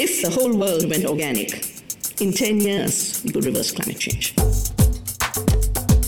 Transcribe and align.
If 0.00 0.22
the 0.22 0.28
whole 0.28 0.56
world 0.56 0.88
went 0.88 1.04
organic, 1.06 1.60
in 2.20 2.30
10 2.30 2.60
years, 2.60 3.20
we 3.24 3.32
could 3.32 3.44
reverse 3.44 3.72
climate 3.72 4.00
change. 4.00 4.32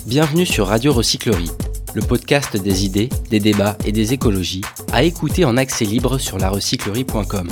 Bienvenue 0.07 0.47
sur 0.47 0.69
Radio 0.69 0.93
Recyclerie, 0.93 1.51
le 1.95 2.01
podcast 2.01 2.57
des 2.57 2.85
idées, 2.85 3.09
des 3.31 3.41
débats 3.41 3.77
et 3.85 3.91
des 3.91 4.13
écologies, 4.13 4.61
à 4.93 5.03
écouter 5.03 5.45
en 5.45 5.57
accès 5.57 5.85
libre 5.85 6.19
sur 6.19 6.39
larecyclerie.com. 6.39 7.49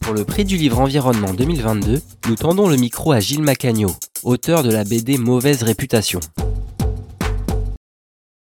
Pour 0.00 0.12
le 0.12 0.26
prix 0.26 0.44
du 0.44 0.58
livre 0.58 0.78
Environnement 0.78 1.32
2022, 1.32 2.02
nous 2.28 2.36
tendons 2.36 2.68
le 2.68 2.76
micro 2.76 3.12
à 3.12 3.20
Gilles 3.20 3.40
Macagno, 3.40 3.92
auteur 4.24 4.62
de 4.62 4.70
la 4.70 4.84
BD 4.84 5.16
Mauvaise 5.16 5.62
réputation. 5.62 6.20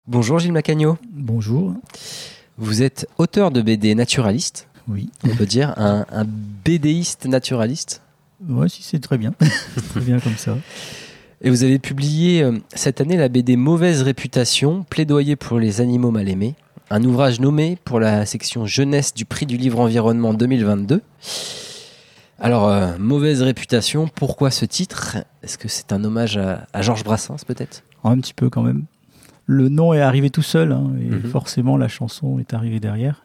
Bonjour 0.08 0.40
Gilles 0.40 0.53
Macagno. 0.53 0.98
Bonjour. 1.12 1.73
Vous 2.58 2.81
êtes 2.81 3.08
auteur 3.17 3.52
de 3.52 3.62
BD 3.62 3.94
naturaliste, 3.94 4.69
Oui. 4.89 5.09
on 5.23 5.35
peut 5.35 5.45
dire, 5.45 5.73
un, 5.77 6.05
un 6.11 6.25
BDiste 6.25 7.25
naturaliste. 7.27 8.02
Ouais, 8.47 8.67
si 8.70 8.84
c'est 8.84 8.99
très 8.99 9.17
bien. 9.17 9.34
très 9.89 10.02
bien 10.02 10.20
comme 10.20 10.35
ça. 10.38 10.57
Et 11.41 11.49
vous 11.49 11.63
avez 11.63 11.80
publié 11.80 12.41
euh, 12.43 12.57
cette 12.73 12.99
année 12.99 13.16
la 13.16 13.30
BD 13.30 13.55
Mauvaise 13.55 14.02
réputation, 14.02 14.83
plaidoyer 14.89 15.35
pour 15.35 15.59
les 15.59 15.80
animaux 15.81 16.11
mal 16.11 16.27
aimés, 16.27 16.55
un 16.89 17.03
ouvrage 17.03 17.39
nommé 17.39 17.77
pour 17.85 17.99
la 17.99 18.25
section 18.25 18.66
jeunesse 18.66 19.13
du 19.13 19.23
prix 19.25 19.45
du 19.45 19.55
livre 19.57 19.80
environnement 19.80 20.33
2022. 20.33 21.02
Alors, 22.39 22.69
euh, 22.69 22.97
Mauvaise 22.97 23.41
réputation, 23.41 24.08
pourquoi 24.13 24.49
ce 24.52 24.66
titre? 24.66 25.17
Est-ce 25.44 25.58
que 25.58 25.67
c'est 25.67 25.91
un 25.91 26.03
hommage 26.03 26.38
à, 26.38 26.66
à 26.73 26.81
Georges 26.81 27.03
Brassens 27.03 27.44
peut-être? 27.45 27.83
Un 28.03 28.17
petit 28.19 28.33
peu 28.33 28.49
quand 28.49 28.61
même. 28.63 28.85
Le 29.45 29.67
nom 29.67 29.94
est 29.94 30.02
arrivé 30.02 30.30
tout 30.30 30.41
seul, 30.41 30.71
hein, 30.71 30.91
et 31.02 31.05
Mhm. 31.09 31.23
forcément 31.31 31.75
la 31.75 31.88
chanson 31.88 32.39
est 32.39 32.53
arrivée 32.53 32.80
derrière. 32.80 33.23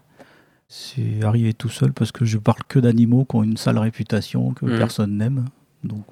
C'est 0.77 1.23
arrivé 1.23 1.55
tout 1.55 1.69
seul 1.69 1.93
parce 1.93 2.11
que 2.11 2.25
je 2.25 2.37
parle 2.37 2.59
que 2.67 2.81
d'animaux 2.81 3.25
qui 3.25 3.37
ont 3.37 3.45
une 3.45 3.57
sale 3.57 3.79
réputation 3.79 4.53
que 4.55 4.65
Mhm. 4.67 4.77
personne 4.79 5.17
n'aime. 5.17 5.45
Donc 5.85 6.03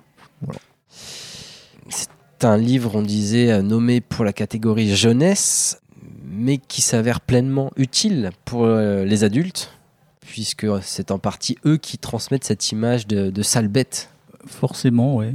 C'est 1.88 2.44
un 2.44 2.56
livre, 2.56 2.94
on 2.94 3.02
disait, 3.02 3.50
euh, 3.50 3.62
nommé 3.62 4.00
pour 4.00 4.24
la 4.24 4.32
catégorie 4.32 4.94
jeunesse, 4.94 5.80
mais 6.24 6.58
qui 6.58 6.80
s'avère 6.80 7.20
pleinement 7.20 7.72
utile 7.76 8.30
pour 8.44 8.64
euh, 8.64 9.04
les 9.04 9.24
adultes, 9.24 9.72
puisque 10.20 10.66
c'est 10.82 11.10
en 11.10 11.18
partie 11.18 11.56
eux 11.66 11.76
qui 11.76 11.98
transmettent 11.98 12.44
cette 12.44 12.70
image 12.70 13.06
de, 13.08 13.30
de 13.30 13.42
sale 13.42 13.66
bête. 13.68 14.10
forcément, 14.46 15.16
ouais. 15.16 15.34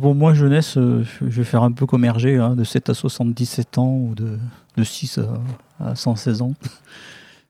Pour 0.00 0.14
moi, 0.16 0.32
jeunesse, 0.34 0.76
euh, 0.78 1.04
je 1.20 1.26
vais 1.26 1.44
faire 1.44 1.62
un 1.62 1.72
peu 1.72 1.86
comme 1.86 2.04
Hergé, 2.04 2.38
hein, 2.38 2.56
de 2.56 2.64
7 2.64 2.88
à 2.90 2.94
77 2.94 3.78
ans 3.78 3.94
ou 3.96 4.14
de, 4.16 4.38
de 4.76 4.84
6 4.84 5.18
à, 5.80 5.90
à 5.90 5.94
116 5.96 6.42
ans. 6.42 6.54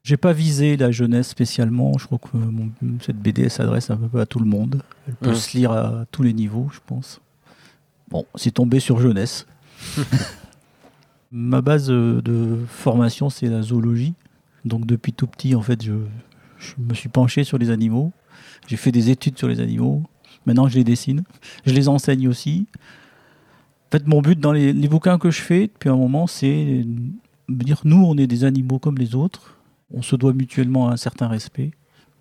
J'ai 0.04 0.16
pas 0.16 0.32
visé 0.32 0.76
la 0.76 0.90
jeunesse 0.90 1.28
spécialement. 1.28 1.96
Je 1.96 2.06
crois 2.06 2.18
que 2.18 2.36
mon- 2.36 2.70
cette 3.00 3.18
BD 3.18 3.48
s'adresse 3.48 3.88
un 3.90 3.96
peu 3.96 4.20
à 4.20 4.26
tout 4.26 4.40
le 4.40 4.46
monde. 4.46 4.82
Elle 5.06 5.14
peut 5.14 5.28
Mhm. 5.30 5.34
se 5.36 5.56
lire 5.56 5.70
à 5.70 6.04
tous 6.10 6.24
les 6.24 6.32
niveaux, 6.32 6.68
je 6.72 6.80
pense. 6.84 7.20
Bon, 8.10 8.26
c'est 8.34 8.50
tombé 8.50 8.80
sur 8.80 8.98
jeunesse. 9.00 9.46
Ma 11.30 11.60
base 11.62 11.88
euh, 11.90 12.20
de 12.20 12.58
formation, 12.68 13.30
c'est 13.30 13.46
la 13.46 13.62
zoologie. 13.62 14.14
Donc 14.64 14.86
depuis 14.86 15.12
tout 15.12 15.26
petit, 15.26 15.54
en 15.54 15.62
fait, 15.62 15.82
je, 15.82 15.92
je 16.58 16.74
me 16.78 16.94
suis 16.94 17.08
penché 17.08 17.44
sur 17.44 17.56
les 17.58 17.70
animaux. 17.70 18.12
J'ai 18.66 18.76
fait 18.76 18.92
des 18.92 19.08
études 19.10 19.38
sur 19.38 19.48
les 19.48 19.60
animaux. 19.60 20.02
Maintenant, 20.46 20.66
je 20.68 20.74
les 20.76 20.84
dessine. 20.84 21.22
Je 21.64 21.72
les 21.72 21.88
enseigne 21.88 22.26
aussi. 22.28 22.66
En 23.88 23.90
fait, 23.98 24.06
mon 24.06 24.20
but 24.20 24.38
dans 24.38 24.52
les, 24.52 24.72
les 24.72 24.88
bouquins 24.88 25.18
que 25.18 25.30
je 25.30 25.40
fais 25.40 25.68
depuis 25.68 25.88
un 25.88 25.96
moment, 25.96 26.26
c'est 26.26 26.84
de 27.48 27.64
dire 27.64 27.80
nous, 27.84 28.02
on 28.04 28.16
est 28.18 28.26
des 28.26 28.44
animaux 28.44 28.78
comme 28.80 28.98
les 28.98 29.14
autres. 29.14 29.56
On 29.92 30.02
se 30.02 30.16
doit 30.16 30.32
mutuellement 30.32 30.88
un 30.88 30.96
certain 30.96 31.28
respect. 31.28 31.70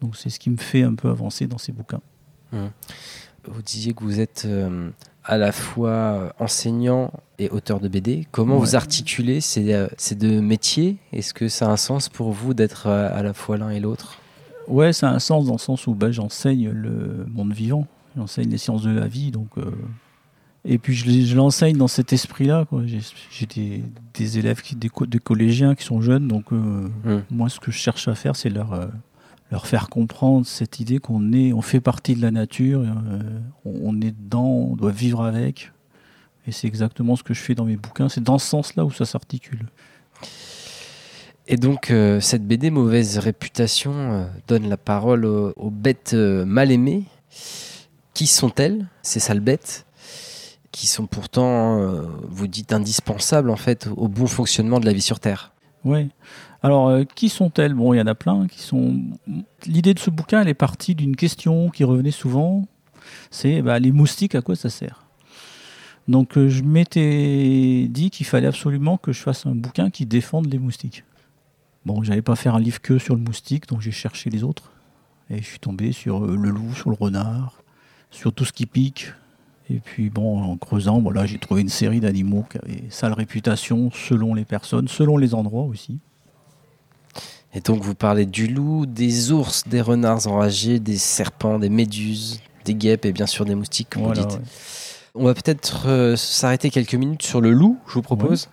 Donc, 0.01 0.15
c'est 0.17 0.29
ce 0.29 0.39
qui 0.39 0.49
me 0.49 0.57
fait 0.57 0.83
un 0.83 0.95
peu 0.95 1.09
avancer 1.09 1.47
dans 1.47 1.57
ces 1.57 1.71
bouquins. 1.71 2.01
Vous 2.51 3.61
disiez 3.63 3.93
que 3.93 4.03
vous 4.03 4.19
êtes 4.19 4.43
euh, 4.45 4.89
à 5.23 5.37
la 5.37 5.51
fois 5.51 6.33
enseignant 6.39 7.11
et 7.39 7.49
auteur 7.49 7.79
de 7.79 7.87
BD. 7.87 8.27
Comment 8.31 8.55
Ouais. 8.55 8.59
vous 8.59 8.75
articulez 8.75 9.41
ces, 9.41 9.73
euh, 9.73 9.87
ces 9.97 10.13
deux 10.15 10.41
métiers? 10.41 10.97
Est-ce 11.11 11.33
que 11.33 11.47
ça 11.47 11.67
a 11.67 11.71
un 11.71 11.77
sens 11.77 12.07
pour 12.09 12.31
vous 12.31 12.53
d'être 12.53 12.87
euh, 12.87 13.09
à 13.11 13.23
la 13.23 13.33
fois 13.33 13.57
l'un 13.57 13.69
et 13.71 13.79
l'autre? 13.79 14.19
Ouais, 14.67 14.93
ça 14.93 15.09
a 15.09 15.13
un 15.13 15.19
sens 15.19 15.45
dans 15.47 15.53
le 15.53 15.59
sens 15.59 15.87
où 15.87 15.95
bah, 15.95 16.11
j'enseigne 16.11 16.69
le 16.69 17.25
monde 17.29 17.51
vivant. 17.53 17.87
J'enseigne 18.15 18.49
les 18.49 18.57
sciences 18.59 18.83
de 18.83 18.91
la 18.91 19.07
vie. 19.07 19.31
Donc, 19.31 19.47
euh, 19.57 19.71
Et 20.63 20.77
puis, 20.77 20.93
je, 20.93 21.35
l'enseigne 21.35 21.75
dans 21.77 21.87
cet 21.87 22.13
esprit-là. 22.13 22.65
J'ai 23.31 23.45
des, 23.47 23.83
des 24.13 24.37
élèves, 24.37 24.61
qui, 24.61 24.75
des, 24.75 24.89
co- 24.89 25.07
des 25.07 25.17
collégiens 25.19 25.73
qui 25.73 25.83
sont 25.83 26.01
jeunes. 26.01 26.27
Donc, 26.27 26.51
euh, 26.53 26.87
Hmm. 27.03 27.21
moi, 27.31 27.49
ce 27.49 27.59
que 27.59 27.71
je 27.71 27.77
cherche 27.77 28.07
à 28.07 28.13
faire, 28.15 28.35
c'est 28.35 28.49
leur, 28.49 28.73
euh, 28.73 28.85
leur 29.49 29.65
faire 29.65 29.89
comprendre 29.89 30.45
cette 30.45 30.79
idée 30.79 30.99
qu'on 30.99 31.33
est, 31.33 31.51
on 31.51 31.61
fait 31.63 31.81
partie 31.81 32.15
de 32.15 32.21
la 32.21 32.29
nature, 32.29 32.81
euh, 32.81 33.19
on, 33.65 33.73
on 33.95 34.01
est 34.01 34.11
dedans, 34.11 34.45
on 34.45 34.75
doit 34.75 34.91
vivre 34.91 35.23
avec. 35.23 35.71
Et 36.45 36.51
c'est 36.51 36.67
exactement 36.67 37.15
ce 37.15 37.23
que 37.23 37.33
je 37.33 37.39
fais 37.39 37.55
dans 37.55 37.65
mes 37.65 37.77
bouquins. 37.77 38.07
C'est 38.09 38.23
dans 38.23 38.37
ce 38.37 38.47
sens-là 38.47 38.85
où 38.85 38.91
ça 38.91 39.05
s'articule. 39.05 39.65
Et 41.47 41.55
donc, 41.57 41.91
cette 42.19 42.47
BD 42.47 42.69
Mauvaise 42.69 43.17
réputation 43.17 44.27
donne 44.47 44.69
la 44.69 44.77
parole 44.77 45.25
aux, 45.25 45.53
aux 45.55 45.69
bêtes 45.71 46.13
mal 46.13 46.71
aimées. 46.71 47.03
Qui 48.13 48.27
sont-elles, 48.27 48.87
ces 49.01 49.19
sales 49.19 49.39
bêtes? 49.39 49.85
Qui 50.71 50.87
sont 50.87 51.05
pourtant, 51.05 51.79
euh, 51.79 52.03
vous 52.29 52.47
dites, 52.47 52.73
indispensables 52.73 53.49
en 53.49 53.55
fait 53.55 53.89
au 53.95 54.07
bon 54.07 54.27
fonctionnement 54.27 54.79
de 54.79 54.85
la 54.85 54.93
vie 54.93 55.01
sur 55.01 55.19
Terre 55.19 55.51
Ouais. 55.83 56.09
Alors, 56.63 56.89
euh, 56.89 57.03
qui 57.03 57.29
sont-elles? 57.29 57.73
Bon, 57.73 57.93
il 57.93 57.97
y 57.97 58.01
en 58.01 58.07
a 58.07 58.15
plein. 58.15 58.45
L'idée 59.65 59.93
de 59.93 59.99
ce 59.99 60.09
bouquin, 60.09 60.41
elle 60.41 60.47
est 60.47 60.53
partie 60.53 60.93
d'une 60.93 61.15
question 61.15 61.69
qui 61.69 61.83
revenait 61.83 62.11
souvent. 62.11 62.67
C'est 63.31 63.61
bah, 63.61 63.79
les 63.79 63.91
moustiques, 63.91 64.35
à 64.35 64.41
quoi 64.41 64.55
ça 64.55 64.69
sert? 64.69 65.07
Donc, 66.07 66.37
euh, 66.37 66.49
je 66.49 66.63
m'étais 66.63 67.87
dit 67.89 68.11
qu'il 68.11 68.25
fallait 68.25 68.47
absolument 68.47 68.97
que 68.97 69.11
je 69.11 69.21
fasse 69.21 69.45
un 69.45 69.55
bouquin 69.55 69.89
qui 69.89 70.05
défende 70.05 70.51
les 70.51 70.59
moustiques. 70.59 71.03
Bon, 71.85 72.03
j'allais 72.03 72.21
pas 72.21 72.35
faire 72.35 72.55
un 72.55 72.59
livre 72.59 72.79
que 72.79 72.99
sur 72.99 73.15
le 73.15 73.21
moustique, 73.21 73.67
donc 73.67 73.81
j'ai 73.81 73.91
cherché 73.91 74.29
les 74.29 74.43
autres. 74.43 74.71
Et 75.31 75.37
je 75.41 75.47
suis 75.47 75.59
tombé 75.59 75.91
sur 75.93 76.19
le 76.21 76.49
loup, 76.49 76.73
sur 76.75 76.91
le 76.91 76.95
renard, 76.95 77.63
sur 78.11 78.33
tout 78.33 78.45
ce 78.45 78.53
qui 78.53 78.67
pique. 78.67 79.13
Et 79.69 79.79
puis 79.79 80.09
bon, 80.09 80.41
en 80.43 80.57
creusant, 80.57 80.99
voilà, 80.99 81.25
j'ai 81.25 81.37
trouvé 81.37 81.61
une 81.61 81.69
série 81.69 81.99
d'animaux 82.01 82.45
qui 82.49 82.57
avaient 82.57 82.83
sale 82.89 83.13
réputation 83.13 83.89
selon 83.91 84.33
les 84.33 84.43
personnes, 84.45 84.87
selon 84.87 85.17
les 85.17 85.33
endroits 85.33 85.63
aussi. 85.63 85.99
Et 87.53 87.59
donc, 87.61 87.81
vous 87.81 87.95
parlez 87.95 88.25
du 88.25 88.47
loup, 88.47 88.85
des 88.85 89.31
ours, 89.31 89.67
des 89.67 89.81
renards 89.81 90.27
enragés, 90.27 90.79
des 90.79 90.97
serpents, 90.97 91.59
des 91.59 91.69
méduses, 91.69 92.41
des 92.65 92.73
guêpes 92.75 93.05
et 93.05 93.11
bien 93.11 93.25
sûr 93.27 93.43
des 93.45 93.55
moustiques, 93.55 93.89
comme 93.91 94.03
Voilà, 94.03 94.21
vous 94.21 94.27
dites. 94.27 94.37
ouais. 94.39 94.45
On 95.15 95.25
va 95.25 95.33
peut-être 95.33 95.87
euh, 95.89 96.15
s'arrêter 96.15 96.69
quelques 96.69 96.95
minutes 96.95 97.23
sur 97.23 97.41
le 97.41 97.51
loup, 97.51 97.77
je 97.87 97.93
vous 97.93 98.01
propose, 98.01 98.47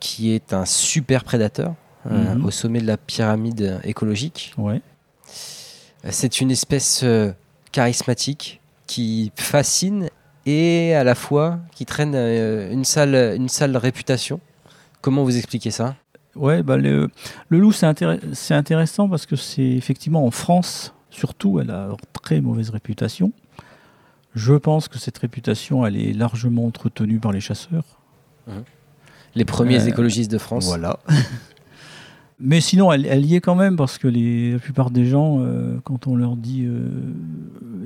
qui 0.00 0.32
est 0.32 0.52
un 0.52 0.64
super 0.64 1.22
prédateur 1.22 1.74
euh, 2.10 2.34
Mhm. 2.34 2.44
au 2.44 2.50
sommet 2.50 2.80
de 2.80 2.86
la 2.86 2.96
pyramide 2.96 3.80
écologique. 3.84 4.52
Ouais. 4.58 4.80
C'est 6.10 6.40
une 6.40 6.50
espèce 6.50 7.02
euh, 7.04 7.30
charismatique 7.72 8.60
qui 8.88 9.30
fascine 9.36 10.08
et 10.46 10.94
à 10.94 11.04
la 11.04 11.14
fois 11.14 11.58
qui 11.74 11.86
traîne 11.86 12.14
euh, 12.14 12.70
une 12.72 12.84
sale, 12.84 13.34
une 13.36 13.48
sale 13.48 13.76
réputation. 13.76 14.40
Comment 15.00 15.22
vous 15.24 15.36
expliquez 15.36 15.70
ça? 15.70 15.96
Ouais, 16.36 16.62
bah 16.62 16.76
le, 16.76 17.08
le 17.48 17.58
loup, 17.60 17.72
c'est 17.72 17.86
intér- 17.86 18.18
c'est 18.32 18.54
intéressant 18.54 19.08
parce 19.08 19.24
que 19.26 19.36
c'est 19.36 19.62
effectivement 19.70 20.26
en 20.26 20.30
France, 20.30 20.94
surtout, 21.10 21.60
elle 21.60 21.70
a 21.70 21.88
très 22.12 22.40
mauvaise 22.40 22.70
réputation. 22.70 23.32
Je 24.34 24.54
pense 24.54 24.88
que 24.88 24.98
cette 24.98 25.16
réputation, 25.18 25.86
elle 25.86 25.96
est 25.96 26.12
largement 26.12 26.66
entretenue 26.66 27.20
par 27.20 27.30
les 27.32 27.40
chasseurs. 27.40 27.84
Les 29.36 29.44
premiers 29.44 29.80
Euh, 29.82 29.86
écologistes 29.86 30.30
de 30.30 30.38
France. 30.38 30.64
Voilà. 30.66 30.98
Mais 32.40 32.60
sinon, 32.60 32.92
elle, 32.92 33.06
elle 33.06 33.24
y 33.24 33.36
est 33.36 33.40
quand 33.40 33.54
même 33.54 33.76
parce 33.76 33.96
que 33.96 34.08
les, 34.08 34.52
la 34.54 34.58
plupart 34.58 34.90
des 34.90 35.06
gens, 35.06 35.38
euh, 35.40 35.78
quand 35.84 36.08
on 36.08 36.16
leur 36.16 36.36
dit 36.36 36.64
euh, 36.66 36.88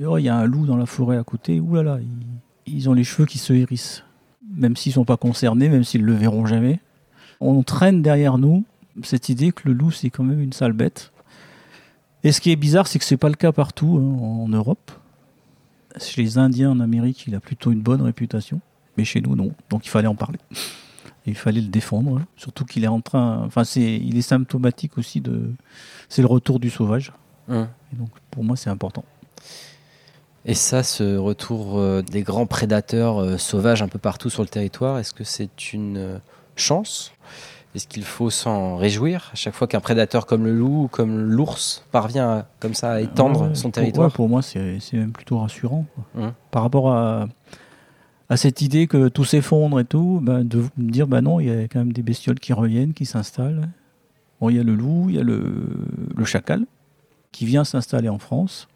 Oh, 0.07 0.17
il 0.17 0.23
y 0.23 0.29
a 0.29 0.35
un 0.35 0.45
loup 0.45 0.65
dans 0.65 0.77
la 0.77 0.87
forêt 0.87 1.17
à 1.17 1.23
côté, 1.23 1.59
oulala, 1.59 1.99
ils, 2.01 2.07
ils 2.71 2.89
ont 2.89 2.93
les 2.93 3.03
cheveux 3.03 3.25
qui 3.25 3.37
se 3.37 3.53
hérissent. 3.53 4.03
Même 4.51 4.75
s'ils 4.75 4.91
ne 4.91 4.95
sont 4.95 5.05
pas 5.05 5.17
concernés, 5.17 5.69
même 5.69 5.83
s'ils 5.83 6.01
ne 6.01 6.07
le 6.07 6.13
verront 6.13 6.45
jamais. 6.45 6.79
On 7.39 7.63
traîne 7.63 8.01
derrière 8.01 8.37
nous 8.37 8.65
cette 9.03 9.29
idée 9.29 9.51
que 9.51 9.61
le 9.67 9.73
loup, 9.73 9.91
c'est 9.91 10.09
quand 10.09 10.23
même 10.23 10.41
une 10.41 10.53
sale 10.53 10.73
bête. 10.73 11.11
Et 12.23 12.31
ce 12.31 12.41
qui 12.41 12.51
est 12.51 12.55
bizarre, 12.57 12.87
c'est 12.87 12.99
que 12.99 13.05
c'est 13.05 13.15
pas 13.17 13.29
le 13.29 13.35
cas 13.35 13.51
partout 13.51 13.97
hein, 14.01 14.21
en 14.21 14.47
Europe. 14.49 14.91
Chez 15.97 16.21
les 16.21 16.37
Indiens 16.37 16.71
en 16.71 16.79
Amérique, 16.79 17.25
il 17.27 17.35
a 17.35 17.39
plutôt 17.39 17.71
une 17.71 17.81
bonne 17.81 18.01
réputation. 18.01 18.59
Mais 18.97 19.05
chez 19.05 19.21
nous, 19.21 19.35
non. 19.35 19.53
Donc 19.69 19.85
il 19.85 19.89
fallait 19.89 20.07
en 20.07 20.15
parler. 20.15 20.39
Et 21.25 21.31
il 21.31 21.35
fallait 21.35 21.61
le 21.61 21.67
défendre. 21.67 22.17
hein. 22.17 22.25
Surtout 22.35 22.65
qu'il 22.65 22.83
est 22.83 22.87
en 22.87 23.01
train. 23.01 23.43
Enfin, 23.45 23.63
c'est, 23.63 23.97
il 23.97 24.17
est 24.17 24.21
symptomatique 24.21 24.97
aussi 24.97 25.21
de. 25.21 25.53
C'est 26.09 26.21
le 26.21 26.27
retour 26.27 26.59
du 26.59 26.69
sauvage. 26.69 27.13
Hum. 27.47 27.67
Et 27.93 27.95
donc, 27.95 28.09
pour 28.31 28.43
moi, 28.43 28.55
c'est 28.57 28.69
important. 28.69 29.03
Et 30.49 30.55
ça, 30.55 30.81
ce 30.81 31.15
retour 31.15 31.77
euh, 31.77 32.01
des 32.01 32.23
grands 32.23 32.47
prédateurs 32.47 33.19
euh, 33.21 33.37
sauvages 33.37 33.83
un 33.83 33.87
peu 33.87 33.99
partout 33.99 34.31
sur 34.31 34.41
le 34.41 34.47
territoire, 34.49 34.97
est-ce 34.97 35.13
que 35.13 35.23
c'est 35.23 35.73
une 35.73 35.97
euh, 35.97 36.17
chance? 36.55 37.11
Est-ce 37.75 37.85
qu'il 37.87 38.03
faut 38.03 38.31
s'en 38.31 38.75
réjouir 38.77 39.29
à 39.31 39.35
chaque 39.35 39.53
fois 39.53 39.67
qu'un 39.67 39.79
prédateur 39.79 40.25
comme 40.25 40.43
le 40.45 40.55
loup 40.57 40.85
ou 40.85 40.87
comme 40.87 41.21
l'ours 41.21 41.85
parvient 41.91 42.29
à- 42.39 42.47
comme 42.59 42.73
ça 42.73 42.93
à 42.93 43.01
étendre 43.01 43.49
Ouais, 43.49 43.53
son 43.55 43.69
territoire? 43.69 44.07
ouais, 44.07 44.13
Pour, 44.15 44.27
moi, 44.27 44.41
c'est 44.41 44.79
même 44.93 45.11
plutôt 45.11 45.37
rassurant. 45.37 45.85
quoi. 45.93 46.23
Hum. 46.23 46.33
Par 46.49 46.63
rapport 46.63 46.91
à, 46.91 47.27
à 48.29 48.35
cette 48.37 48.63
idée 48.63 48.87
que 48.87 49.07
tout 49.07 49.25
s'effondre 49.25 49.79
et 49.79 49.85
tout, 49.85 50.19
ben, 50.23 50.43
de 50.43 50.63
me 50.77 50.89
dire, 50.89 51.05
bah 51.05 51.21
non, 51.21 51.39
il 51.39 51.45
y 51.47 51.51
a 51.51 51.67
quand 51.67 51.77
même 51.77 51.93
des 51.93 52.01
bestioles 52.01 52.39
qui 52.39 52.53
reviennent, 52.53 52.93
qui 52.95 53.05
s'installent. 53.05 53.69
Bon, 54.41 54.49
il 54.49 54.55
y 54.55 54.59
a 54.59 54.63
le 54.63 54.73
loup, 54.73 55.05
il 55.09 55.15
y 55.15 55.19
a 55.19 55.23
le, 55.23 55.43
le 56.15 56.25
chacal 56.25 56.65
qui 57.31 57.45
vient 57.45 57.63
s'installer 57.63 58.09
en 58.09 58.17
France. 58.17 58.67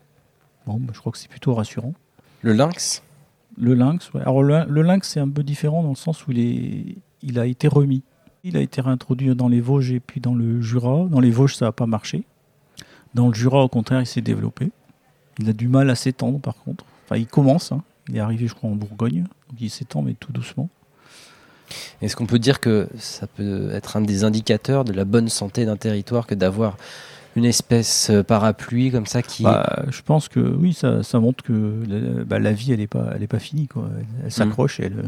Bon, 0.66 0.78
ben, 0.80 0.94
je 0.94 1.00
crois 1.00 1.12
que 1.12 1.18
c'est 1.18 1.30
plutôt 1.30 1.54
rassurant. 1.54 1.94
Le 2.42 2.54
lynx? 2.54 3.04
Le 3.58 3.74
lynx, 3.74 4.12
ouais. 4.14 4.22
Alors 4.22 4.42
le, 4.44 4.66
le 4.68 4.82
lynx, 4.82 5.10
c'est 5.10 5.20
un 5.20 5.30
peu 5.30 5.44
différent 5.44 5.84
dans 5.84 5.90
le 5.90 5.96
sens 5.96 6.26
où 6.26 6.32
il, 6.32 6.40
est, 6.40 6.96
il 7.22 7.40
a 7.40 7.46
été 7.46 7.68
remis. 7.68 8.04
Il 8.44 8.58
a 8.58 8.62
été 8.62 8.82
réintroduit 8.82 9.34
dans 9.36 9.48
les 9.48 9.62
Vosges 9.62 9.92
et 9.92 10.00
puis 10.00 10.20
dans 10.20 10.36
le 10.36 10.62
Jura. 10.62 11.06
Dans 11.10 11.20
les 11.20 11.32
Vosges, 11.32 11.56
ça 11.56 11.66
n'a 11.66 11.72
pas 11.72 11.86
marché. 11.86 12.24
Dans 13.14 13.28
le 13.28 13.34
Jura, 13.34 13.64
au 13.64 13.70
contraire, 13.70 14.02
il 14.02 14.06
s'est 14.06 14.22
développé. 14.22 14.72
Il 15.40 15.50
a 15.50 15.54
du 15.54 15.68
mal 15.68 15.90
à 15.90 15.96
s'étendre, 15.96 16.40
par 16.40 16.56
contre. 16.58 16.84
Enfin, 17.06 17.18
il 17.18 17.28
commence. 17.28 17.72
hein. 17.72 17.84
Il 18.10 18.18
est 18.18 18.20
arrivé, 18.20 18.48
je 18.48 18.54
crois, 18.54 18.70
en 18.70 18.76
Bourgogne. 18.76 19.24
Donc 19.50 19.62
il 19.62 19.70
s'étend, 19.70 20.02
mais 20.02 20.14
tout 20.14 20.32
doucement. 20.34 20.70
Est-ce 22.02 22.16
qu'on 22.16 22.26
peut 22.26 22.40
dire 22.40 22.60
que 22.60 22.90
ça 22.98 23.28
peut 23.28 23.72
être 23.72 23.96
un 23.98 24.02
des 24.02 24.26
indicateurs 24.26 24.84
de 24.84 24.92
la 24.94 25.06
bonne 25.06 25.30
santé 25.30 25.66
d'un 25.66 25.78
territoire 25.78 26.28
que 26.28 26.36
d'avoir 26.36 26.76
une 27.36 27.46
espèce 27.46 28.10
euh, 28.10 28.24
parapluie 28.24 28.92
comme 28.92 29.06
ça 29.08 29.22
qui... 29.22 29.44
Bah, 29.44 29.86
je 29.90 30.02
pense 30.02 30.28
que 30.30 30.40
oui, 30.40 30.74
ça, 30.74 31.02
ça 31.04 31.20
montre 31.20 31.44
que 31.44 31.84
la, 31.88 32.24
bah, 32.26 32.40
la 32.40 32.52
vie, 32.54 32.72
elle 32.72 32.80
n'est 32.80 32.88
pas, 32.88 33.12
elle 33.16 33.24
est 33.24 33.28
pas 33.28 33.40
finie. 33.40 33.68
Quoi. 33.68 33.90
Elle, 33.98 34.06
elle 34.26 34.32
s'accroche. 34.32 34.80
et 34.80 34.86
Elle, 34.86 35.00
euh, 35.00 35.08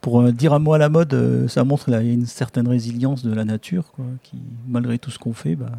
pour 0.00 0.20
euh, 0.20 0.32
dire 0.32 0.52
un 0.52 0.58
mot 0.58 0.74
à 0.74 0.78
la 0.78 0.88
mode, 0.88 1.12
euh, 1.14 1.48
ça 1.48 1.64
montre 1.64 1.90
là, 1.90 2.02
il 2.02 2.06
y 2.08 2.10
a 2.10 2.14
une 2.14 2.26
certaine 2.26 2.68
résilience 2.68 3.24
de 3.24 3.32
la 3.32 3.44
nature, 3.44 3.90
quoi, 3.92 4.04
qui, 4.22 4.38
malgré 4.68 4.98
tout 4.98 5.10
ce 5.10 5.18
qu'on 5.18 5.32
fait, 5.32 5.56
bah, 5.56 5.72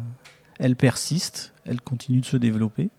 elle 0.58 0.76
persiste, 0.76 1.52
elle 1.64 1.80
continue 1.80 2.20
de 2.20 2.26
se 2.26 2.36
développer. 2.36 2.90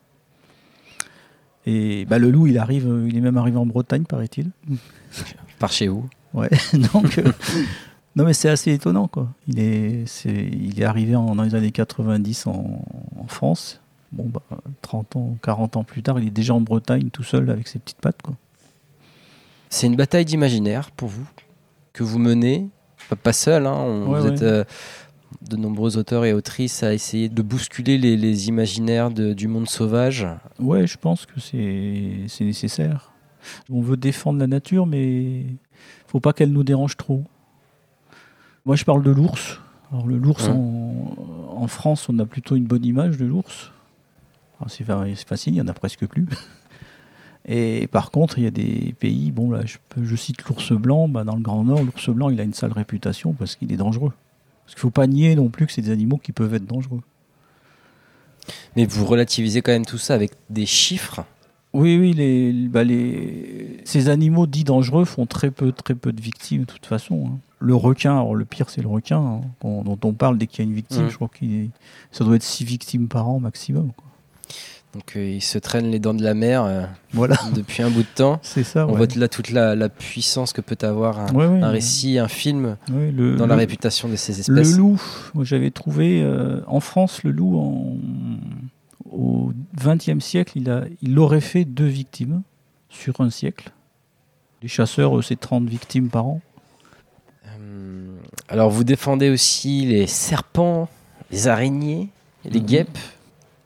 Et 1.68 2.06
bah, 2.06 2.18
le 2.18 2.32
loup, 2.32 2.48
il 2.48 2.58
arrive, 2.58 2.90
il 3.08 3.16
est 3.16 3.22
même 3.22 3.38
arrivé 3.38 3.58
en 3.58 3.66
Bretagne, 3.68 4.04
paraît-il. 4.04 4.50
Par 5.60 5.72
chez 5.72 5.88
vous 5.88 6.10
Ouais, 6.34 6.50
donc. 6.94 7.20
euh, 7.20 7.32
non, 8.16 8.26
mais 8.26 8.34
c'est 8.34 8.50
assez 8.50 8.72
étonnant, 8.74 9.08
quoi. 9.08 9.30
Il 9.48 9.60
est, 9.60 10.04
c'est, 10.06 10.32
il 10.52 10.80
est 10.82 10.84
arrivé 10.86 11.16
en- 11.16 11.36
dans 11.36 11.44
les 11.44 11.56
années 11.56 11.72
90 11.72 12.48
en, 12.48 12.84
en 13.20 13.28
France. 13.28 13.80
Bon, 14.12 14.26
bah, 14.28 14.42
30 14.82 15.16
ans, 15.16 15.38
40 15.42 15.78
ans 15.78 15.84
plus 15.86 16.04
tard, 16.04 16.20
il 16.20 16.28
est 16.28 16.32
déjà 16.32 16.54
en 16.54 16.60
Bretagne 16.62 17.10
tout 17.10 17.24
seul 17.24 17.50
avec 17.50 17.68
ses 17.70 17.80
petites 17.80 18.02
pattes, 18.02 18.22
quoi. 18.22 18.36
C'est 19.70 19.88
une 19.88 19.96
bataille 19.96 20.26
d'imaginaire 20.26 20.92
pour 20.92 21.08
vous 21.08 21.26
que 21.94 22.04
vous 22.04 22.20
menez, 22.20 22.68
pas, 23.24 23.32
seul, 23.34 23.66
hein, 23.66 23.74
on- 23.78 24.10
Ouais, 24.12 24.20
vous 24.20 24.26
ouais. 24.28 24.34
êtes 24.34 24.42
euh, 24.42 24.64
de 25.50 25.56
nombreux 25.56 25.96
auteurs 25.98 26.26
et 26.26 26.34
autrices 26.34 26.84
à 26.84 26.94
essayer 26.94 27.30
de 27.30 27.42
bousculer 27.42 27.98
les, 27.98 28.18
les 28.18 28.50
imaginaires 28.50 29.12
de- 29.12 29.32
du 29.32 29.48
monde 29.48 29.70
sauvage. 29.70 30.28
Ouais, 30.60 30.86
je 30.88 30.98
pense 30.98 31.26
que 31.26 31.40
c'est, 31.40 32.26
c'est 32.28 32.44
nécessaire. 32.44 33.14
On 33.70 33.82
veut 33.82 33.96
défendre 33.98 34.40
la 34.40 34.48
nature, 34.48 34.86
mais 34.86 35.46
faut 36.08 36.20
pas 36.20 36.34
qu'elle 36.34 36.52
nous 36.52 36.64
dérange 36.66 36.98
trop. 36.98 37.24
Moi, 38.66 38.76
je 38.76 38.86
parle 38.86 39.04
de 39.04 39.12
l'ours. 39.12 39.60
Alors, 39.92 40.08
le 40.08 40.18
l'ours 40.18 40.48
Hein. 40.48 40.54
en, 40.54 41.16
en 41.64 41.68
France, 41.68 42.08
on 42.10 42.18
a 42.20 42.26
plutôt 42.26 42.56
une 42.56 42.66
bonne 42.66 42.86
image 42.86 43.18
de 43.18 43.26
l'ours. 43.26 43.72
Alors, 44.60 44.70
C'est 44.72 44.84
fa- 44.84 45.04
c'est 45.16 45.28
facile, 45.28 45.54
il 45.56 45.58
y 45.58 45.62
en 45.62 45.68
a 45.68 45.74
presque 45.74 46.06
plus. 46.06 46.26
Et 47.48 47.88
par 47.88 48.12
contre, 48.12 48.38
il 48.38 48.44
y 48.44 48.48
a 48.48 48.52
des 48.52 48.94
pays, 49.00 49.32
bon 49.32 49.50
là, 49.50 49.62
je, 49.66 49.78
peux- 49.90 50.04
je 50.06 50.16
cite 50.16 50.44
l'ours 50.46 50.72
blanc, 50.74 51.08
bah, 51.08 51.24
dans 51.24 51.36
le 51.36 51.42
Grand 51.42 51.64
Nord, 51.64 51.84
l'ours 51.84 52.10
blanc, 52.10 52.30
il 52.30 52.40
a 52.40 52.44
une 52.44 52.54
sale 52.54 52.72
réputation 52.72 53.34
parce 53.34 53.56
qu'il 53.56 53.72
est 53.74 53.78
dangereux. 53.78 54.14
Parce 54.64 54.76
qu'il 54.76 54.82
faut 54.82 54.92
pas 54.92 55.08
nier 55.08 55.36
non 55.36 55.50
plus 55.50 55.66
que 55.66 55.74
c'est 55.74 55.82
des 55.82 55.90
animaux 55.90 56.18
qui 56.18 56.32
peuvent 56.34 56.54
être 56.54 56.68
dangereux. 56.68 57.02
Mais 58.76 58.86
vous 58.86 59.06
relativisez 59.06 59.62
quand 59.64 59.72
même 59.72 59.86
tout 59.88 59.98
ça 59.98 60.14
avec 60.14 60.32
des 60.52 60.68
chiffres. 60.68 61.26
Oui, 61.74 61.98
oui, 61.98 62.12
les, 62.14 62.52
bah, 62.68 62.84
les, 62.84 63.80
ces 63.86 64.10
animaux 64.10 64.46
dits 64.46 64.66
dangereux 64.66 65.06
font 65.06 65.26
très 65.26 65.52
peu, 65.52 65.72
très 65.72 65.96
peu 65.96 66.12
de 66.12 66.22
victimes 66.22 66.62
de 66.62 66.66
toute 66.66 66.86
façon. 66.86 67.24
hein. 67.28 67.38
Le 67.60 67.76
requin, 67.76 68.14
alors 68.14 68.34
le 68.36 68.44
pire 68.44 68.70
c'est 68.70 68.82
le 68.82 68.88
requin, 68.90 69.20
hein, 69.20 69.42
dont 69.64 69.98
on 70.04 70.14
parle 70.14 70.38
dès 70.38 70.48
qu'il 70.48 70.66
y 70.66 70.68
a 70.68 70.70
une 70.70 70.76
victime. 70.76 71.06
Mm. 71.06 71.10
Je 71.10 71.16
crois 71.16 71.30
est- 71.66 71.70
ça 72.12 72.24
doit 72.26 72.36
être 72.36 72.44
six 72.44 72.66
victimes 72.66 73.08
par 73.08 73.30
an 73.30 73.40
maximum. 73.40 73.92
quoi. 73.96 74.06
Donc 74.94 75.14
euh, 75.16 75.30
ils 75.36 75.42
se 75.42 75.58
traînent 75.58 75.90
les 75.90 76.00
dents 76.00 76.14
de 76.16 76.24
la 76.24 76.34
mer 76.34 76.66
euh, 76.66 76.84
Voilà, 77.14 77.38
depuis 77.56 77.82
un 77.84 77.90
bout 77.90 78.02
de 78.02 78.08
temps. 78.16 78.40
c'est 78.42 78.64
ça. 78.66 78.86
On 78.88 78.92
ouais. 78.92 78.98
voit 78.98 79.08
là 79.16 79.28
toute 79.30 79.52
la, 79.52 79.74
la 79.76 79.88
puissance 79.88 80.52
que 80.52 80.60
peut 80.60 80.78
avoir 80.86 81.20
un, 81.20 81.28
Ouais, 81.34 81.46
ouais, 81.46 81.60
un 81.60 81.68
ouais. 81.68 81.70
récit, 81.70 82.18
un 82.20 82.28
film 82.28 82.76
le, 82.90 83.38
dans 83.38 83.48
la 83.48 83.56
le- 83.56 83.60
réputation 83.62 84.10
de 84.10 84.16
ces 84.18 84.34
Le 84.52 84.60
espèces. 84.60 84.78
loup, 84.78 85.00
moi 85.36 85.46
j'avais 85.46 85.72
trouvé 85.72 86.22
euh, 86.24 86.60
en 86.68 86.82
France 86.82 87.24
le 87.24 87.32
loup 87.32 87.58
en, 87.58 87.96
au 89.12 89.52
XXe 89.76 90.24
siècle, 90.24 90.54
il, 90.58 90.70
a, 90.70 90.84
il 91.02 91.18
aurait 91.20 91.42
fait 91.42 91.66
deux 91.66 91.86
victimes 91.88 92.42
sur 92.90 93.22
un 93.22 93.30
siècle. 93.30 93.72
Les 94.62 94.68
chasseurs, 94.68 95.18
eux, 95.18 95.22
c'est 95.22 95.40
30 95.40 95.68
victimes 95.68 96.10
par 96.10 96.26
an. 96.28 96.42
Euh, 97.48 98.16
alors 98.48 98.70
vous 98.70 98.84
défendez 98.84 99.30
aussi 99.30 99.86
les 99.86 100.08
serpents, 100.08 100.88
les 101.32 101.48
araignées, 101.48 102.10
les 102.46 102.60
Mhm. 102.60 102.66
guêpes. 102.66 102.98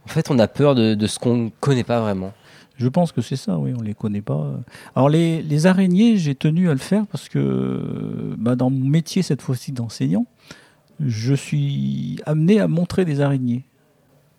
En 0.05 0.09
fait, 0.09 0.29
on 0.29 0.39
a 0.39 0.47
peur 0.47 0.75
de, 0.75 0.93
de 0.95 1.07
ce 1.07 1.19
qu'on 1.19 1.35
ne 1.35 1.49
connaît 1.59 1.83
pas 1.83 1.99
vraiment. 1.99 2.31
Je 2.77 2.87
pense 2.89 3.11
que 3.13 3.21
c'est 3.21 3.37
ça, 3.37 3.57
oui, 3.57 3.73
on 3.77 3.81
les 3.81 3.93
connaît 3.93 4.21
pas. 4.21 4.51
Alors 4.95 5.07
les, 5.09 5.41
les 5.41 5.65
araignées, 5.65 6.17
j'ai 6.17 6.35
tenu 6.35 6.69
à 6.69 6.73
le 6.73 6.79
faire 6.79 7.05
parce 7.07 7.29
que 7.29 8.35
bah, 8.37 8.55
dans 8.55 8.69
mon 8.69 8.85
métier 8.87 9.21
cette 9.21 9.41
fois-ci 9.41 9.71
d'enseignant, 9.71 10.25
je 10.99 11.33
suis 11.33 12.19
amené 12.25 12.59
à 12.59 12.67
montrer 12.67 13.05
des 13.05 13.21
araignées. 13.21 13.63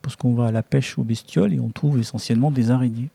Parce 0.07 0.15
qu'on 0.15 0.35
va 0.35 0.47
à 0.47 0.53
la 0.53 0.63
pêche 0.63 0.99
aux 0.99 1.03
bestioles 1.03 1.53
et 1.53 1.59
on 1.59 1.69
trouve 1.71 1.99
essentiellement 1.99 2.53
des 2.53 2.71
araignées. 2.71 3.09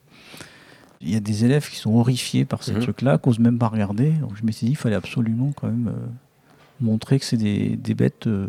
Il 0.99 1.09
y 1.09 1.15
a 1.15 1.21
des 1.21 1.45
élèves 1.45 1.69
qui 1.69 1.77
sont 1.77 1.95
horrifiés 1.95 2.43
par 2.43 2.63
ces 2.63 2.73
Mhm. 2.73 2.81
trucs-là, 2.81 3.17
qui 3.17 3.29
n'osent 3.29 3.39
même 3.39 3.57
pas 3.57 3.69
regarder. 3.69 4.11
Donc 4.11 4.31
je 4.35 4.43
me 4.45 4.51
suis 4.51 4.65
dit, 4.65 4.73
il 4.73 4.75
fallait 4.75 4.97
absolument 4.97 5.53
quand 5.55 5.67
même 5.67 5.87
euh, 5.87 6.07
montrer 6.81 7.17
que 7.17 7.23
c'est 7.23 7.37
des, 7.37 7.77
des 7.77 7.93
bêtes 7.93 8.27
euh, 8.27 8.47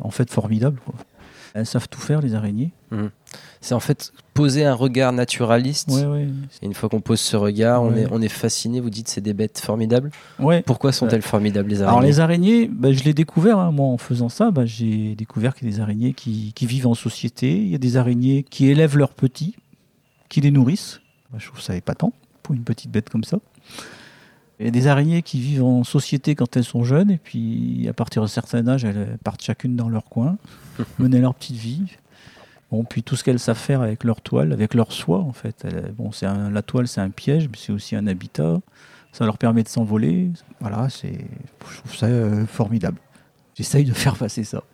en 0.00 0.10
fait 0.10 0.30
formidables. 0.30 0.78
quoi. 0.86 0.94
Elles 1.52 1.66
savent 1.66 1.86
tout 1.90 2.00
faire, 2.00 2.22
les 2.22 2.34
araignées. 2.34 2.70
C'est 3.60 3.74
en 3.74 3.80
fait 3.80 4.12
poser 4.34 4.64
un 4.64 4.74
regard 4.74 5.12
naturaliste. 5.12 5.88
Ouais, 5.90 6.04
ouais. 6.04 6.28
Et 6.62 6.66
une 6.66 6.74
fois 6.74 6.88
qu'on 6.88 7.00
pose 7.00 7.20
ce 7.20 7.36
regard, 7.36 7.82
on, 7.82 7.94
est, 7.94 8.06
on 8.10 8.20
est 8.20 8.28
fasciné. 8.28 8.80
Vous 8.80 8.90
dites 8.90 9.08
c'est 9.08 9.20
des 9.20 9.34
bêtes 9.34 9.60
formidables. 9.60 10.10
Pourquoi 10.66 10.92
sont-elles 10.92 11.22
formidables 11.22 11.70
les 11.70 11.82
Alors 11.82 11.94
araignées 11.94 12.08
les 12.08 12.20
araignées, 12.20 12.68
bah, 12.68 12.92
je 12.92 13.04
l'ai 13.04 13.14
découvert, 13.14 13.58
hein, 13.58 13.70
moi 13.70 13.86
en 13.86 13.98
faisant 13.98 14.28
ça, 14.28 14.50
bah, 14.50 14.66
j'ai 14.66 15.14
découvert 15.14 15.54
qu'il 15.54 15.68
y 15.68 15.72
a 15.72 15.74
des 15.74 15.80
araignées 15.80 16.12
qui, 16.12 16.52
qui 16.54 16.66
vivent 16.66 16.86
en 16.86 16.94
société, 16.94 17.56
il 17.56 17.68
y 17.68 17.74
a 17.74 17.78
des 17.78 17.96
araignées 17.96 18.42
qui 18.42 18.68
élèvent 18.68 18.96
leurs 18.96 19.14
petits, 19.14 19.56
qui 20.28 20.40
les 20.40 20.50
nourrissent. 20.50 21.00
Bah, 21.32 21.38
je 21.40 21.46
trouve 21.46 21.60
ça 21.60 21.76
épatant 21.76 22.12
pour 22.42 22.54
une 22.54 22.64
petite 22.64 22.90
bête 22.90 23.08
comme 23.08 23.24
ça. 23.24 23.38
Il 24.60 24.66
y 24.66 24.68
a 24.68 24.70
des 24.70 24.86
araignées 24.86 25.22
qui 25.22 25.40
vivent 25.40 25.64
en 25.64 25.82
société 25.82 26.34
quand 26.34 26.56
elles 26.56 26.64
sont 26.64 26.84
jeunes, 26.84 27.10
et 27.10 27.18
puis 27.18 27.86
à 27.88 27.92
partir 27.92 28.22
d'un 28.22 28.28
certain 28.28 28.66
âge, 28.68 28.84
elles 28.84 29.18
partent 29.24 29.42
chacune 29.42 29.76
dans 29.76 29.88
leur 29.88 30.04
coin, 30.04 30.36
mener 30.98 31.18
leur 31.18 31.34
petite 31.34 31.56
vie. 31.56 31.82
Bon, 32.72 32.84
puis 32.84 33.02
tout 33.02 33.16
ce 33.16 33.22
qu'elles 33.22 33.38
savent 33.38 33.58
faire 33.58 33.82
avec 33.82 34.02
leur 34.02 34.22
toile, 34.22 34.50
avec 34.50 34.72
leur 34.72 34.92
soie 34.92 35.18
en 35.18 35.34
fait. 35.34 35.66
Bon, 35.98 36.10
c'est 36.10 36.26
la 36.26 36.62
toile, 36.62 36.88
c'est 36.88 37.02
un 37.02 37.10
piège, 37.10 37.48
mais 37.48 37.58
c'est 37.58 37.70
aussi 37.70 37.94
un 37.94 38.06
habitat. 38.06 38.60
Ça 39.12 39.26
leur 39.26 39.36
permet 39.36 39.62
de 39.62 39.68
s'envoler. 39.68 40.30
Voilà, 40.58 40.88
c'est, 40.88 41.18
je 41.70 41.76
trouve 41.76 41.94
ça 41.94 42.06
euh, 42.06 42.46
formidable. 42.46 42.96
J'essaye 43.54 43.84
de 43.84 43.92
faire 43.92 44.16
passer 44.16 44.42
ça. 44.42 44.64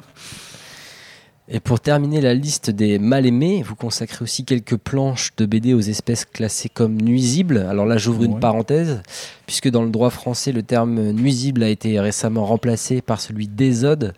Et 1.48 1.58
pour 1.58 1.80
terminer 1.80 2.20
la 2.20 2.34
liste 2.34 2.70
des 2.70 3.00
mal 3.00 3.26
aimés, 3.26 3.64
vous 3.64 3.74
consacrez 3.74 4.22
aussi 4.22 4.44
quelques 4.44 4.76
planches 4.76 5.34
de 5.36 5.44
BD 5.44 5.74
aux 5.74 5.80
espèces 5.80 6.24
classées 6.24 6.68
comme 6.68 7.00
nuisibles. 7.00 7.66
Alors 7.68 7.84
là, 7.84 7.96
j'ouvre 7.96 8.22
une 8.22 8.38
parenthèse, 8.38 9.02
puisque 9.46 9.70
dans 9.70 9.82
le 9.82 9.90
droit 9.90 10.10
français, 10.10 10.52
le 10.52 10.62
terme 10.62 11.10
nuisible 11.10 11.64
a 11.64 11.68
été 11.68 11.98
récemment 11.98 12.44
remplacé 12.44 13.00
par 13.00 13.20
celui 13.20 13.48
d'ésode. 13.48 14.14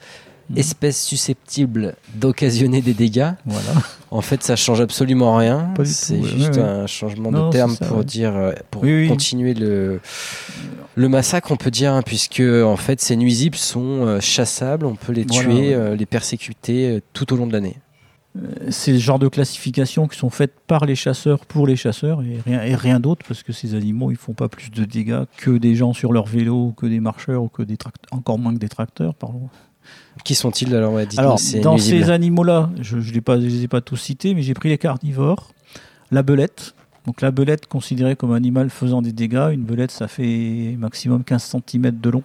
Espèce 0.57 1.03
susceptible 1.05 1.95
d'occasionner 2.15 2.81
des 2.83 2.95
dégâts. 2.95 3.33
Voilà. 3.47 3.73
En 4.13 4.23
fait, 4.23 4.43
ça 4.43 4.57
change 4.57 4.81
absolument 4.81 5.37
rien. 5.37 5.73
C'est 5.85 6.21
juste 6.21 6.57
ouais, 6.57 6.63
un 6.63 6.89
changement 6.89 7.31
Non, 7.31 7.47
de 7.47 7.53
terme 7.53 7.77
ça, 7.77 7.87
pour 7.87 7.99
ouais. 7.99 8.05
dire, 8.05 8.35
euh, 8.35 8.51
pour 8.73 8.83
Oui, 8.83 9.03
oui. 9.03 9.09
continuer 9.09 9.55
le 9.55 10.01
le 10.97 11.09
massacre, 11.09 11.53
on 11.53 11.57
peut 11.57 11.71
dire, 11.71 11.93
hein, 11.93 12.03
puisque 12.03 12.41
en 12.43 12.77
fait, 12.77 13.01
ces 13.01 13.15
nuisibles 13.15 13.57
sont 13.57 14.05
euh, 14.07 14.19
chassables, 14.21 14.85
on 14.85 14.97
peut 14.97 15.13
les 15.13 15.23
Voilà, 15.23 15.43
tuer, 15.45 15.69
ouais. 15.69 15.75
euh, 15.75 15.95
les 15.95 16.07
persécuter 16.07 16.89
euh, 16.97 17.01
tout 17.13 17.33
au 17.33 17.37
long 17.37 17.47
de 17.47 17.53
l'année. 17.53 17.77
C'est 18.69 18.93
le 18.93 18.99
genre 18.99 19.19
de 19.21 19.29
classifications 19.29 20.09
qui 20.09 20.19
sont 20.19 20.31
faites 20.31 20.55
par 20.67 20.85
les 20.87 20.95
chasseurs 20.97 21.47
pour 21.47 21.67
les 21.69 21.75
chasseurs 21.77 22.23
et 22.23 22.41
rien, 22.45 22.63
et 22.63 22.75
rien 22.75 22.99
d'autre 23.01 23.25
parce 23.27 23.43
que 23.43 23.53
ces 23.53 23.75
animaux 23.75 24.11
ils 24.13 24.17
font 24.17 24.35
pas 24.35 24.49
plus 24.49 24.71
de 24.71 24.85
dégâts 24.85 25.25
que 25.37 25.51
des 25.59 25.75
gens 25.75 25.93
sur 25.93 26.13
leur 26.13 26.27
vélo 26.27 26.73
que 26.77 26.87
des 26.87 27.01
marcheurs 27.01 27.43
ou 27.43 27.49
que 27.49 27.63
des 27.63 27.77
encore 28.13 28.39
moins 28.39 28.55
que 28.55 28.61
des 28.61 28.69
tracteurs 28.69 29.15
pardon. 29.15 29.49
Qui 30.25 30.35
sont-ils 30.35 30.75
alors 30.75 30.93
ouais, 30.93 31.07
Alors 31.17 31.39
dans 31.63 31.79
ces 31.79 32.11
animaux-là, 32.11 32.71
je 32.81 32.97
ne 32.97 33.03
les, 33.37 33.65
ai 33.65 33.69
pas 33.69 33.81
tous 33.81 33.97
cités 33.97 34.35
mais 34.35 34.43
j'ai 34.43 34.55
pris 34.55 34.69
les 34.69 34.79
carnivores, 34.79 35.53
la 36.11 36.23
belette. 36.23 36.75
Donc 37.07 37.23
la 37.23 37.31
belette 37.31 37.67
considérée 37.67 38.17
comme 38.17 38.33
animal 38.33 38.69
faisant 38.71 39.01
des 39.03 39.13
dégâts, 39.13 39.51
une 39.53 39.63
belette 39.63 39.91
ça 39.91 40.09
fait 40.09 40.77
maximum 40.79 41.25
15 41.25 41.57
cm 41.67 41.99
de 41.99 42.11
long. 42.11 42.23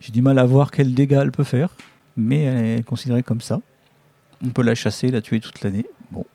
J'ai 0.00 0.12
du 0.12 0.22
mal 0.22 0.38
à 0.38 0.44
voir 0.44 0.70
quel 0.70 0.92
dégât 0.92 1.22
elle 1.22 1.32
peut 1.32 1.44
faire, 1.44 1.70
mais 2.16 2.42
elle 2.42 2.78
est 2.80 2.82
considérée 2.82 3.22
comme 3.22 3.40
ça. 3.40 3.60
On 4.44 4.48
peut 4.48 4.62
la 4.62 4.74
chasser, 4.74 5.08
la 5.08 5.22
tuer 5.22 5.40
toute 5.40 5.62
l'année. 5.62 5.86
Bon. 6.10 6.26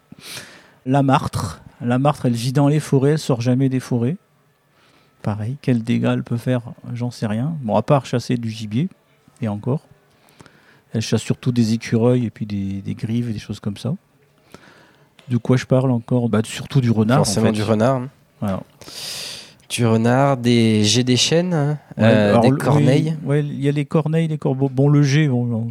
La 0.86 1.03
martre. 1.03 1.62
La 1.82 2.00
martre, 2.00 2.25
elle 2.25 2.34
vit 2.34 2.51
dans 2.51 2.68
les 2.68 2.79
forêts, 2.79 3.12
elle 3.12 3.20
sort 3.20 3.41
jamais 3.41 3.70
des 3.70 3.79
forêts. 3.79 4.18
Pareil, 5.22 5.58
quel 5.62 5.84
dégât 5.84 6.13
elle 6.13 6.24
peut 6.24 6.38
faire, 6.38 6.62
j'en 6.94 7.12
sais 7.12 7.27
rien. 7.27 7.56
Bon, 7.62 7.75
à 7.75 7.82
part 7.82 8.06
chasser 8.06 8.38
du 8.38 8.50
gibier, 8.50 8.89
et 9.41 9.48
encore. 9.48 9.81
Elle 10.93 11.01
chasse 11.01 11.22
surtout 11.22 11.51
des 11.51 11.74
écureuils 11.74 12.25
et 12.25 12.29
puis 12.29 12.46
des, 12.46 12.81
des 12.81 12.96
grives 12.96 13.29
et 13.29 13.34
des 13.34 13.39
choses 13.39 13.60
comme 13.60 13.77
ça. 13.77 13.93
De 15.29 15.38
quoi 15.38 15.55
je 15.58 15.65
parle 15.65 15.91
encore? 15.91 16.29
Bah, 16.29 16.41
Surtout 16.43 16.81
du 16.81 16.89
renard. 16.89 17.22
en 17.22 17.24
Forcément 17.24 17.48
fait. 17.48 17.51
du 17.51 17.62
renard. 17.63 17.96
hein. 17.98 18.10
Voilà. 18.39 18.63
Du 19.69 19.86
renard, 19.86 20.38
des 20.38 20.84
jets 20.84 21.03
des 21.03 21.17
chênes, 21.17 21.53
Ouais, 21.98 22.03
euh, 22.03 22.29
alors, 22.31 22.41
des 22.41 22.50
le- 22.50 22.55
corneilles. 22.58 23.15
oui, 23.24 23.27
ouais, 23.27 23.39
il 23.46 23.62
y 23.62 23.69
a 23.69 23.72
les 23.72 23.86
corneilles, 23.86 24.27
les 24.27 24.39
corbeaux. 24.39 24.69
Bon, 24.69 24.89
le 24.89 25.03
jet, 25.03 25.27
bon, 25.27 25.69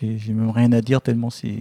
j'ai 0.00 0.32
même 0.32 0.48
rien 0.50 0.72
à 0.72 0.80
dire 0.80 1.02
tellement 1.02 1.28
c'est. 1.28 1.58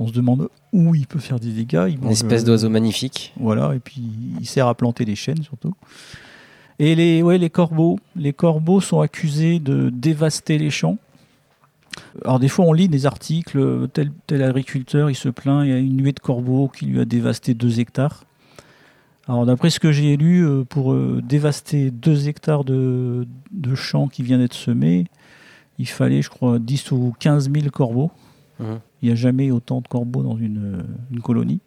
On 0.00 0.08
se 0.08 0.12
demande 0.12 0.48
où 0.72 0.96
il 0.96 1.06
peut 1.06 1.20
faire 1.20 1.38
des 1.38 1.52
dégâts. 1.52 1.84
Il 1.88 1.94
Une 1.98 2.00
mange, 2.04 2.12
espèce 2.14 2.42
euh, 2.42 2.46
d'oiseau 2.46 2.68
magnifique. 2.68 3.32
Voilà, 3.38 3.74
et 3.76 3.78
puis 3.78 4.02
il 4.40 4.46
sert 4.46 4.66
à 4.66 4.74
planter 4.74 5.04
des 5.04 5.14
chênes 5.14 5.42
surtout. 5.44 5.74
Et 6.82 6.96
les, 6.96 7.22
ouais, 7.22 7.38
les 7.38 7.48
corbeaux. 7.48 8.00
Les 8.16 8.32
corbeaux 8.32 8.80
sont 8.80 9.00
accusés 9.00 9.60
de 9.60 9.88
dévaster 9.88 10.58
les 10.58 10.70
champs. 10.70 10.98
Alors 12.24 12.40
des 12.40 12.48
fois 12.48 12.64
on 12.64 12.72
lit 12.72 12.88
des 12.88 13.06
articles, 13.06 13.58
euh, 13.58 13.86
tel, 13.86 14.10
tel 14.26 14.42
agriculteur 14.42 15.10
il 15.10 15.14
se 15.14 15.28
plaint, 15.28 15.64
il 15.64 15.70
y 15.70 15.72
a 15.72 15.78
une 15.78 15.96
nuée 15.96 16.12
de 16.12 16.20
corbeaux 16.20 16.68
qui 16.68 16.86
lui 16.86 16.98
a 16.98 17.04
dévasté 17.04 17.54
2 17.54 17.78
hectares. 17.78 18.24
Alors 19.28 19.46
d'après 19.46 19.70
ce 19.70 19.78
que 19.78 19.92
j'ai 19.92 20.16
lu, 20.16 20.44
euh, 20.44 20.64
pour 20.64 20.92
euh, 20.92 21.20
dévaster 21.22 21.92
2 21.92 22.28
hectares 22.28 22.64
de, 22.64 23.28
de 23.52 23.74
champs 23.76 24.08
qui 24.08 24.24
viennent 24.24 24.40
d'être 24.40 24.54
semés, 24.54 25.06
il 25.78 25.86
fallait 25.86 26.22
je 26.22 26.30
crois 26.30 26.58
10 26.58 26.90
ou 26.90 27.14
15 27.20 27.52
000 27.52 27.68
corbeaux. 27.70 28.10
Mhm. 28.58 28.80
Il 29.02 29.06
n'y 29.06 29.12
a 29.12 29.16
jamais 29.16 29.52
autant 29.52 29.82
de 29.82 29.86
corbeaux 29.86 30.22
dans 30.24 30.36
une, 30.36 30.84
une 31.12 31.20
colonie. 31.20 31.60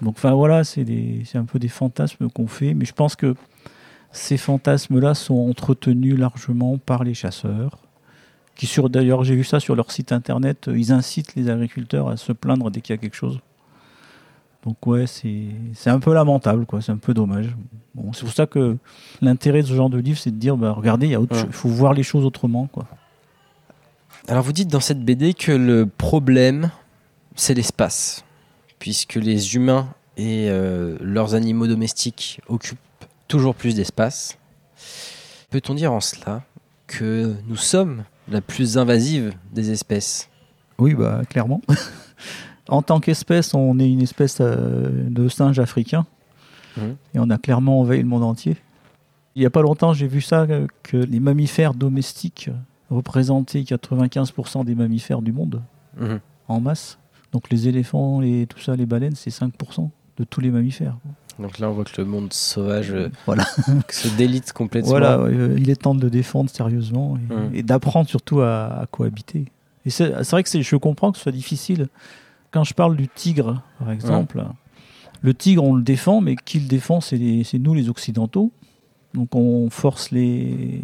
Donc 0.00 0.14
enfin 0.16 0.32
voilà, 0.32 0.64
c'est 0.64 0.86
un 1.34 1.44
peu 1.44 1.58
des 1.58 1.68
fantasmes 1.68 2.30
qu'on 2.30 2.46
fait, 2.46 2.72
mais 2.72 2.86
je 2.86 2.94
pense 2.94 3.14
que 3.14 3.34
ces 4.12 4.36
fantasmes-là 4.36 5.14
sont 5.14 5.48
entretenus 5.48 6.18
largement 6.18 6.78
par 6.78 7.02
les 7.04 7.14
chasseurs. 7.14 7.78
Qui 8.54 8.66
sur 8.66 8.90
d'ailleurs, 8.90 9.24
j'ai 9.24 9.34
vu 9.34 9.44
ça 9.44 9.60
sur 9.60 9.74
leur 9.74 9.90
site 9.90 10.12
internet, 10.12 10.68
euh, 10.68 10.78
ils 10.78 10.92
incitent 10.92 11.34
les 11.34 11.48
agriculteurs 11.48 12.08
à 12.08 12.18
se 12.18 12.32
plaindre 12.32 12.70
dès 12.70 12.82
qu'il 12.82 12.94
y 12.94 12.98
a 12.98 13.00
quelque 13.00 13.16
chose. 13.16 13.40
Donc 14.64 14.86
ouais, 14.86 15.06
c'est 15.06 15.46
c'est 15.74 15.90
un 15.90 15.98
peu 15.98 16.12
lamentable, 16.12 16.66
quoi. 16.66 16.80
C'est 16.82 16.92
un 16.92 16.98
peu 16.98 17.14
dommage. 17.14 17.56
Bon, 17.94 18.12
c'est 18.12 18.24
pour 18.24 18.32
ça 18.34 18.46
que 18.46 18.76
l'intérêt 19.20 19.62
de 19.62 19.66
ce 19.66 19.74
genre 19.74 19.90
de 19.90 19.98
livre, 19.98 20.18
c'est 20.18 20.30
de 20.30 20.36
dire, 20.36 20.56
bah, 20.56 20.72
regardez, 20.72 21.06
il 21.06 21.12
y 21.12 21.14
a 21.14 21.20
autre 21.20 21.34
Ouais. 21.34 21.48
faut 21.50 21.68
voir 21.68 21.94
les 21.94 22.02
choses 22.02 22.24
autrement, 22.24 22.66
quoi. 22.66 22.86
Alors 24.28 24.44
vous 24.44 24.52
dites 24.52 24.68
dans 24.68 24.80
cette 24.80 25.02
BD 25.04 25.34
que 25.34 25.50
le 25.50 25.86
problème, 25.86 26.70
c'est 27.34 27.54
l'espace, 27.54 28.24
puisque 28.78 29.14
les 29.16 29.56
humains 29.56 29.88
et 30.16 30.48
euh, 30.48 30.96
leurs 31.00 31.34
animaux 31.34 31.66
domestiques 31.66 32.40
occupent 32.48 32.78
toujours 33.32 33.54
plus 33.54 33.74
d'espace. 33.74 34.36
Peut-on 35.48 35.72
dire 35.72 35.90
en 35.90 36.00
cela 36.00 36.42
que 36.86 37.34
nous 37.48 37.56
sommes 37.56 38.04
la 38.28 38.42
plus 38.42 38.76
invasive 38.76 39.32
des 39.54 39.70
espèces? 39.70 40.28
Oui, 40.76 40.92
bah 40.92 41.22
clairement. 41.30 41.62
en 42.68 42.82
tant 42.82 43.00
qu'espèce, 43.00 43.54
on 43.54 43.78
est 43.78 43.90
une 43.90 44.02
espèce 44.02 44.36
euh, 44.42 45.08
de 45.08 45.28
singe 45.30 45.58
africain. 45.58 46.04
Mhm. 46.76 46.96
Et 47.14 47.18
on 47.20 47.30
a 47.30 47.38
clairement 47.38 47.80
envahi 47.80 48.00
le 48.02 48.06
monde 48.06 48.22
entier. 48.22 48.58
Il 49.34 49.40
n'y 49.40 49.46
a 49.46 49.50
pas 49.50 49.62
longtemps, 49.62 49.94
j'ai 49.94 50.08
vu 50.08 50.20
ça, 50.20 50.42
euh, 50.42 50.66
que 50.82 50.98
les 50.98 51.18
mammifères 51.18 51.72
domestiques 51.72 52.50
représentaient 52.90 53.62
95% 53.62 54.62
des 54.66 54.74
mammifères 54.74 55.22
du 55.22 55.32
monde, 55.32 55.62
Mhm. 55.98 56.20
en 56.48 56.60
masse. 56.60 56.98
Donc 57.32 57.48
les 57.48 57.66
éléphants, 57.66 58.20
les, 58.20 58.46
tout 58.46 58.60
ça, 58.60 58.76
les 58.76 58.84
baleines, 58.84 59.16
c'est 59.16 59.30
5% 59.30 59.90
de 60.18 60.24
tous 60.24 60.42
les 60.42 60.50
mammifères. 60.50 60.98
Donc 61.38 61.58
là, 61.58 61.70
on 61.70 61.72
voit 61.72 61.84
que 61.84 62.00
le 62.00 62.04
monde 62.06 62.32
sauvage 62.32 62.92
euh, 62.92 63.08
Voilà, 63.26 63.44
se 63.90 64.08
délite 64.16 64.52
complètement. 64.52 64.90
voilà 64.90 65.18
euh, 65.18 65.56
il 65.58 65.70
est 65.70 65.76
temps 65.76 65.94
de 65.94 66.02
le 66.02 66.10
défendre 66.10 66.50
sérieusement 66.50 67.16
et, 67.52 67.58
et 67.58 67.62
d'apprendre 67.62 68.08
surtout 68.08 68.40
à, 68.40 68.80
à 68.82 68.86
cohabiter. 68.86 69.46
Et 69.84 69.90
c'est 69.90 70.10
vrai 70.30 70.42
que 70.42 70.62
je 70.62 70.76
comprends 70.76 71.10
que 71.10 71.18
ce 71.18 71.24
soit 71.24 71.32
difficile. 71.32 71.88
Quand 72.52 72.64
je 72.64 72.74
parle 72.74 72.96
du 72.96 73.08
tigre, 73.08 73.62
par 73.78 73.90
exemple, 73.90 74.44
le 75.22 75.34
tigre, 75.34 75.64
on 75.64 75.74
le 75.74 75.82
défend, 75.82 76.20
mais 76.20 76.36
qui 76.36 76.60
le 76.60 76.68
défend, 76.68 77.00
c'est 77.00 77.18
nous, 77.54 77.74
les 77.74 77.88
Occidentaux. 77.88 78.52
Donc 79.14 79.34
on 79.34 79.68
force 79.70 80.10
les 80.10 80.82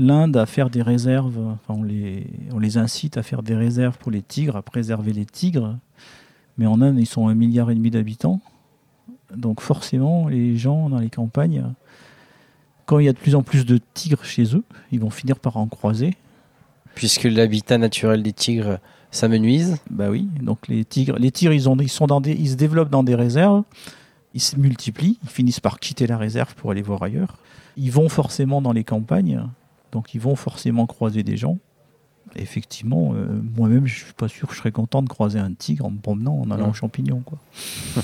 l'Inde 0.00 0.36
à 0.36 0.46
faire 0.46 0.70
des 0.70 0.80
réserves, 0.80 1.38
enfin 1.38 1.74
on 1.80 1.82
les, 1.82 2.24
on 2.52 2.60
les 2.60 2.78
incite 2.78 3.16
à 3.16 3.24
faire 3.24 3.42
des 3.42 3.56
réserves 3.56 3.98
pour 3.98 4.12
les 4.12 4.22
tigres, 4.22 4.54
à 4.54 4.62
préserver 4.62 5.12
les 5.12 5.26
tigres. 5.26 5.76
Mais 6.56 6.66
en 6.66 6.80
Inde, 6.80 6.98
ils 6.98 7.06
sont 7.06 7.26
un 7.26 7.34
milliard 7.34 7.70
et 7.70 7.74
demi 7.74 7.90
d'habitants. 7.90 8.40
Donc 9.34 9.60
forcément, 9.60 10.28
les 10.28 10.56
gens 10.56 10.88
dans 10.88 10.98
les 10.98 11.10
campagnes, 11.10 11.64
quand 12.86 12.98
il 12.98 13.06
y 13.06 13.08
a 13.08 13.12
de 13.12 13.18
plus 13.18 13.34
en 13.34 13.42
plus 13.42 13.66
de 13.66 13.78
tigres 13.94 14.24
chez 14.24 14.56
eux, 14.56 14.64
ils 14.92 15.00
vont 15.00 15.10
finir 15.10 15.38
par 15.38 15.56
en 15.56 15.66
croiser. 15.66 16.16
Puisque 16.94 17.24
l'habitat 17.24 17.78
naturel 17.78 18.22
des 18.22 18.32
tigres 18.32 18.78
s'amenuise. 19.10 19.78
Bah 19.90 20.10
oui, 20.10 20.28
donc 20.42 20.66
les 20.68 20.84
tigres, 20.84 21.16
les 21.18 21.30
tigres, 21.30 21.52
ils, 21.52 21.68
ont, 21.68 21.76
ils, 21.76 21.88
sont 21.88 22.06
dans 22.06 22.20
des, 22.20 22.32
ils 22.32 22.50
se 22.50 22.54
développent 22.56 22.90
dans 22.90 23.02
des 23.04 23.14
réserves, 23.14 23.62
ils 24.34 24.40
se 24.40 24.56
multiplient, 24.56 25.18
ils 25.22 25.28
finissent 25.28 25.60
par 25.60 25.80
quitter 25.80 26.06
la 26.06 26.16
réserve 26.18 26.54
pour 26.54 26.70
aller 26.70 26.82
voir 26.82 27.02
ailleurs. 27.02 27.38
Ils 27.76 27.92
vont 27.92 28.08
forcément 28.08 28.60
dans 28.60 28.72
les 28.72 28.84
campagnes, 28.84 29.44
donc 29.92 30.14
ils 30.14 30.20
vont 30.20 30.34
forcément 30.34 30.86
croiser 30.86 31.22
des 31.22 31.36
gens. 31.36 31.58
Effectivement, 32.36 33.12
euh, 33.14 33.40
moi-même, 33.56 33.86
je 33.86 34.04
suis 34.04 34.12
pas 34.12 34.28
sûr 34.28 34.48
que 34.48 34.54
je 34.54 34.58
serais 34.58 34.72
content 34.72 35.02
de 35.02 35.08
croiser 35.08 35.38
un 35.38 35.52
tigre 35.52 35.86
en 35.86 35.90
me 35.90 35.98
promenant, 35.98 36.40
en 36.40 36.50
allant 36.50 36.64
Ouais. 36.64 36.70
aux 36.70 36.74
champignons. 36.74 37.22
Quoi. 37.24 37.38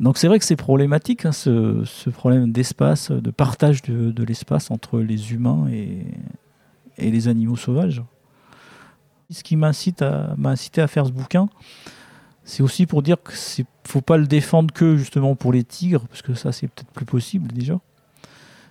donc 0.00 0.18
c'est 0.18 0.28
vrai 0.28 0.38
que 0.38 0.44
c'est 0.44 0.56
problématique, 0.56 1.24
hein, 1.24 1.32
ce, 1.32 2.10
problème 2.10 2.52
d'espace, 2.52 3.10
de 3.10 3.30
partage 3.30 3.82
de, 3.82 4.24
l'espace 4.24 4.70
entre 4.70 5.00
les 5.00 5.32
humains 5.32 5.68
et, 5.70 6.06
les 6.98 7.28
animaux 7.28 7.56
sauvages. 7.56 8.02
Ce 9.30 9.42
qui 9.42 9.56
m'incite 9.56 10.02
à, 10.02 10.34
m'a 10.36 10.50
incité 10.50 10.80
à 10.80 10.86
faire 10.86 11.06
ce 11.06 11.12
bouquin, 11.12 11.48
c'est 12.44 12.62
aussi 12.62 12.86
pour 12.86 13.02
dire 13.02 13.20
que 13.22 13.32
c'est 13.32 13.66
faut 13.84 14.00
pas 14.00 14.16
le 14.16 14.26
défendre 14.26 14.72
que 14.72 14.96
justement 14.96 15.34
pour 15.34 15.52
les 15.52 15.64
tigres, 15.64 16.06
parce 16.08 16.22
que 16.22 16.34
ça 16.34 16.52
c'est 16.52 16.68
peut-être 16.68 16.90
plus 16.90 17.04
possible 17.04 17.48
déjà. 17.52 17.78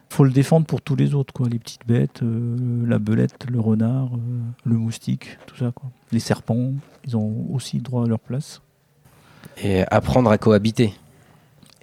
faut 0.09 0.23
le 0.23 0.31
défendre 0.31 0.65
pour 0.65 0.81
tous 0.81 0.95
les 0.95 1.13
autres, 1.13 1.33
quoi. 1.33 1.49
Les 1.49 1.59
petites 1.59 1.87
bêtes, 1.87 2.21
euh, 2.21 2.85
la 2.85 2.99
belette, 2.99 3.45
le 3.49 3.59
renard, 3.59 4.13
euh, 4.13 4.39
le 4.63 4.75
moustique, 4.75 5.37
tout 5.45 5.55
ça, 5.57 5.71
quoi. 5.73 5.89
Les 6.11 6.19
serpents, 6.19 6.73
ils 7.05 7.17
ont 7.17 7.47
aussi 7.51 7.79
droit 7.79 8.05
à 8.05 8.07
leur 8.07 8.19
place. 8.19 8.61
Et 9.57 9.83
apprendre 9.89 10.29
à 10.29 10.37
cohabiter. 10.37 10.93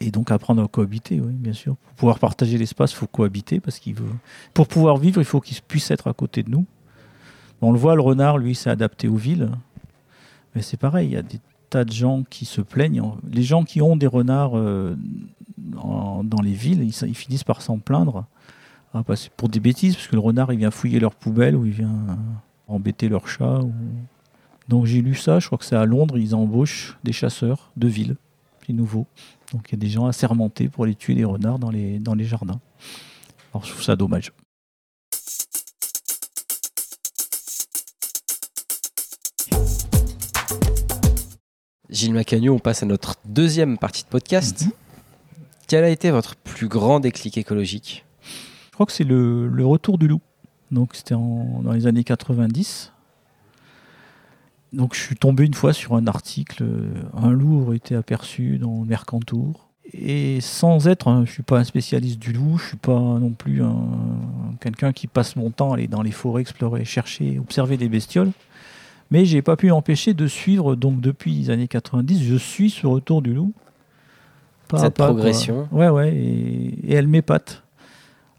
Et 0.07 0.11
donc 0.11 0.31
apprendre 0.31 0.63
à 0.63 0.69
cohabiter, 0.69 1.21
oui, 1.21 1.33
bien 1.33 1.53
sûr. 1.53 1.77
Pour 1.77 1.95
pouvoir 1.95 2.19
partager 2.19 2.59
l'espace, 2.59 2.93
il 2.93 2.97
faut 2.97 3.07
cohabiter, 3.07 3.61
parce 3.61 3.79
qu'il 3.79 3.95
veut. 3.95 4.11
Pour 4.55 4.67
pouvoir 4.69 4.97
vivre, 4.97 5.21
il 5.21 5.25
faut 5.25 5.41
qu'il 5.41 5.57
puisse 5.63 5.91
être 5.91 6.09
à 6.09 6.13
côté 6.13 6.43
de 6.43 6.51
nous. 6.51 6.67
On 7.61 7.71
le 7.73 7.79
voit, 7.79 7.95
le 7.95 8.01
renard, 8.03 8.39
lui, 8.39 8.55
s'est 8.55 8.71
adapté 8.71 9.07
aux 9.09 9.17
villes. 9.17 9.51
Mais 10.55 10.63
c'est 10.63 10.77
pareil, 10.77 11.09
il 11.09 11.13
y 11.13 11.17
a 11.17 11.23
des 11.23 11.39
tas 11.71 11.85
de 11.85 11.93
gens 11.93 12.25
qui 12.29 12.45
se 12.45 12.61
plaignent. 12.61 13.03
Les 13.31 13.43
gens 13.45 13.65
qui 13.65 13.81
ont 13.81 13.97
des 13.97 14.07
renards 14.09 14.57
euh, 14.59 14.97
dans 15.59 16.41
les 16.43 16.53
villes, 16.53 16.83
ils, 16.83 17.15
finissent 17.15 17.45
par 17.45 17.63
s'en 17.63 17.79
plaindre. 17.79 18.27
Ah, 18.95 19.03
parce- 19.03 19.29
pour 19.37 19.49
des 19.49 19.61
bêtises, 19.61 19.95
parce 19.95 20.09
que 20.09 20.17
le 20.17 20.21
renard, 20.21 20.53
il 20.53 20.59
vient 20.59 20.71
fouiller 20.71 21.01
leurs 21.01 21.15
poubelles 21.15 21.57
ou 21.57 21.65
il 21.65 21.73
vient 21.73 22.19
embêter 22.69 23.09
leurs 23.09 23.29
chats. 23.29 23.61
ou- 23.61 23.73
Donc 24.69 24.87
j'ai 24.87 25.01
lu 25.01 25.15
ça, 25.15 25.39
je 25.39 25.47
crois 25.47 25.59
que 25.59 25.65
c'est 25.65 25.77
à 25.77 25.87
Londres, 25.87 26.19
ils 26.19 26.35
embauchent 26.35 26.99
des 27.05 27.13
chasseurs 27.13 27.71
de 27.77 27.89
ville. 27.89 28.17
C'est 28.67 28.73
nouveau. 28.75 29.07
Donc 29.53 29.69
il 29.69 29.73
y 29.73 29.75
a 29.75 29.79
des 29.79 29.89
gens 29.89 30.07
assermentés 30.07 30.69
pour 30.69 30.85
aller 30.85 30.95
tuer 30.95 31.15
les 31.15 31.25
renards 31.25 31.59
dans 31.59 31.71
les, 31.71 31.99
dans 31.99 32.15
les 32.15 32.25
jardins. 32.25 32.61
Alors 33.53 33.65
je 33.65 33.71
trouve 33.71 33.83
ça 33.83 33.97
dommage. 33.97 34.33
Gilles 41.91 42.15
Macagno, 42.15 42.55
on 42.55 42.59
passe 42.59 42.83
à 42.83 42.87
notre 42.87 43.17
deuxième 43.27 43.77
partie 43.77 44.03
de 44.03 44.09
podcast. 44.09 44.65
Mhm. 44.65 44.73
Quel 45.69 45.85
a 45.85 45.91
été 45.91 46.11
votre 46.11 46.37
plus 46.37 46.69
grand 46.69 47.01
déclic 47.01 47.37
écologique? 47.37 48.05
Je 48.67 48.71
crois 48.73 48.87
que 48.87 48.93
c'est 48.93 49.05
le, 49.05 49.49
le 49.49 49.67
retour 49.67 49.99
du 49.99 50.09
loup. 50.09 50.21
Donc 50.71 50.95
c'était 50.95 51.15
dans 51.15 51.73
les 51.73 51.87
années 51.87 52.05
90. 52.05 52.93
Donc 54.73 54.95
je 54.95 55.01
suis 55.01 55.17
tombé 55.17 55.45
une 55.45 55.55
fois 55.55 55.73
sur 55.73 55.95
un 55.95 56.07
article, 56.07 56.63
euh, 56.63 56.95
un 57.15 57.31
loup 57.31 57.61
aurait 57.63 57.77
été 57.77 57.95
aperçu 57.95 58.59
dans 58.59 58.85
Mercantour. 58.85 59.69
Et 59.93 60.41
sans 60.41 60.89
être, 60.89 61.09
un- 61.09 61.27
je 61.27 61.33
suis 61.33 61.43
pas 61.43 61.59
un 61.59 61.65
spécialiste 61.65 62.19
du 62.19 62.33
loup, 62.33 62.57
je 62.57 62.69
suis 62.69 62.77
pas 62.79 62.99
non 62.99 63.31
plus 63.31 63.63
un, 63.63 63.77
quelqu'un 64.61 64.93
qui 64.93 65.07
passe 65.09 65.37
mon 65.37 65.51
temps 65.51 65.73
à 65.73 65.75
aller 65.75 65.89
dans 65.89 66.01
les 66.03 66.13
forêts 66.13 66.41
explorer, 66.41 66.85
chercher, 66.87 67.39
observer 67.39 67.77
des 67.77 67.89
bestioles. 67.91 68.31
Mais 69.11 69.27
j'ai 69.27 69.43
pas 69.43 69.57
pu 69.57 69.69
m'empêcher 69.69 70.15
de 70.15 70.27
suivre, 70.27 70.75
donc 70.75 71.03
depuis 71.03 71.35
les 71.35 71.51
années 71.51 71.69
90, 71.69 72.25
je 72.25 72.37
suis 72.37 72.71
ce 72.71 72.87
retour 72.87 73.21
du 73.21 73.35
loup. 73.35 73.53
Pas 74.69 74.79
Cette 74.79 74.95
pas, 74.95 75.07
quoi. 75.09 75.15
progression. 75.17 75.69
Ouais, 75.71 75.91
ouais, 75.91 76.15
et, 76.17 76.91
et 76.91 76.95
elle 76.95 77.09
m'épate. 77.09 77.63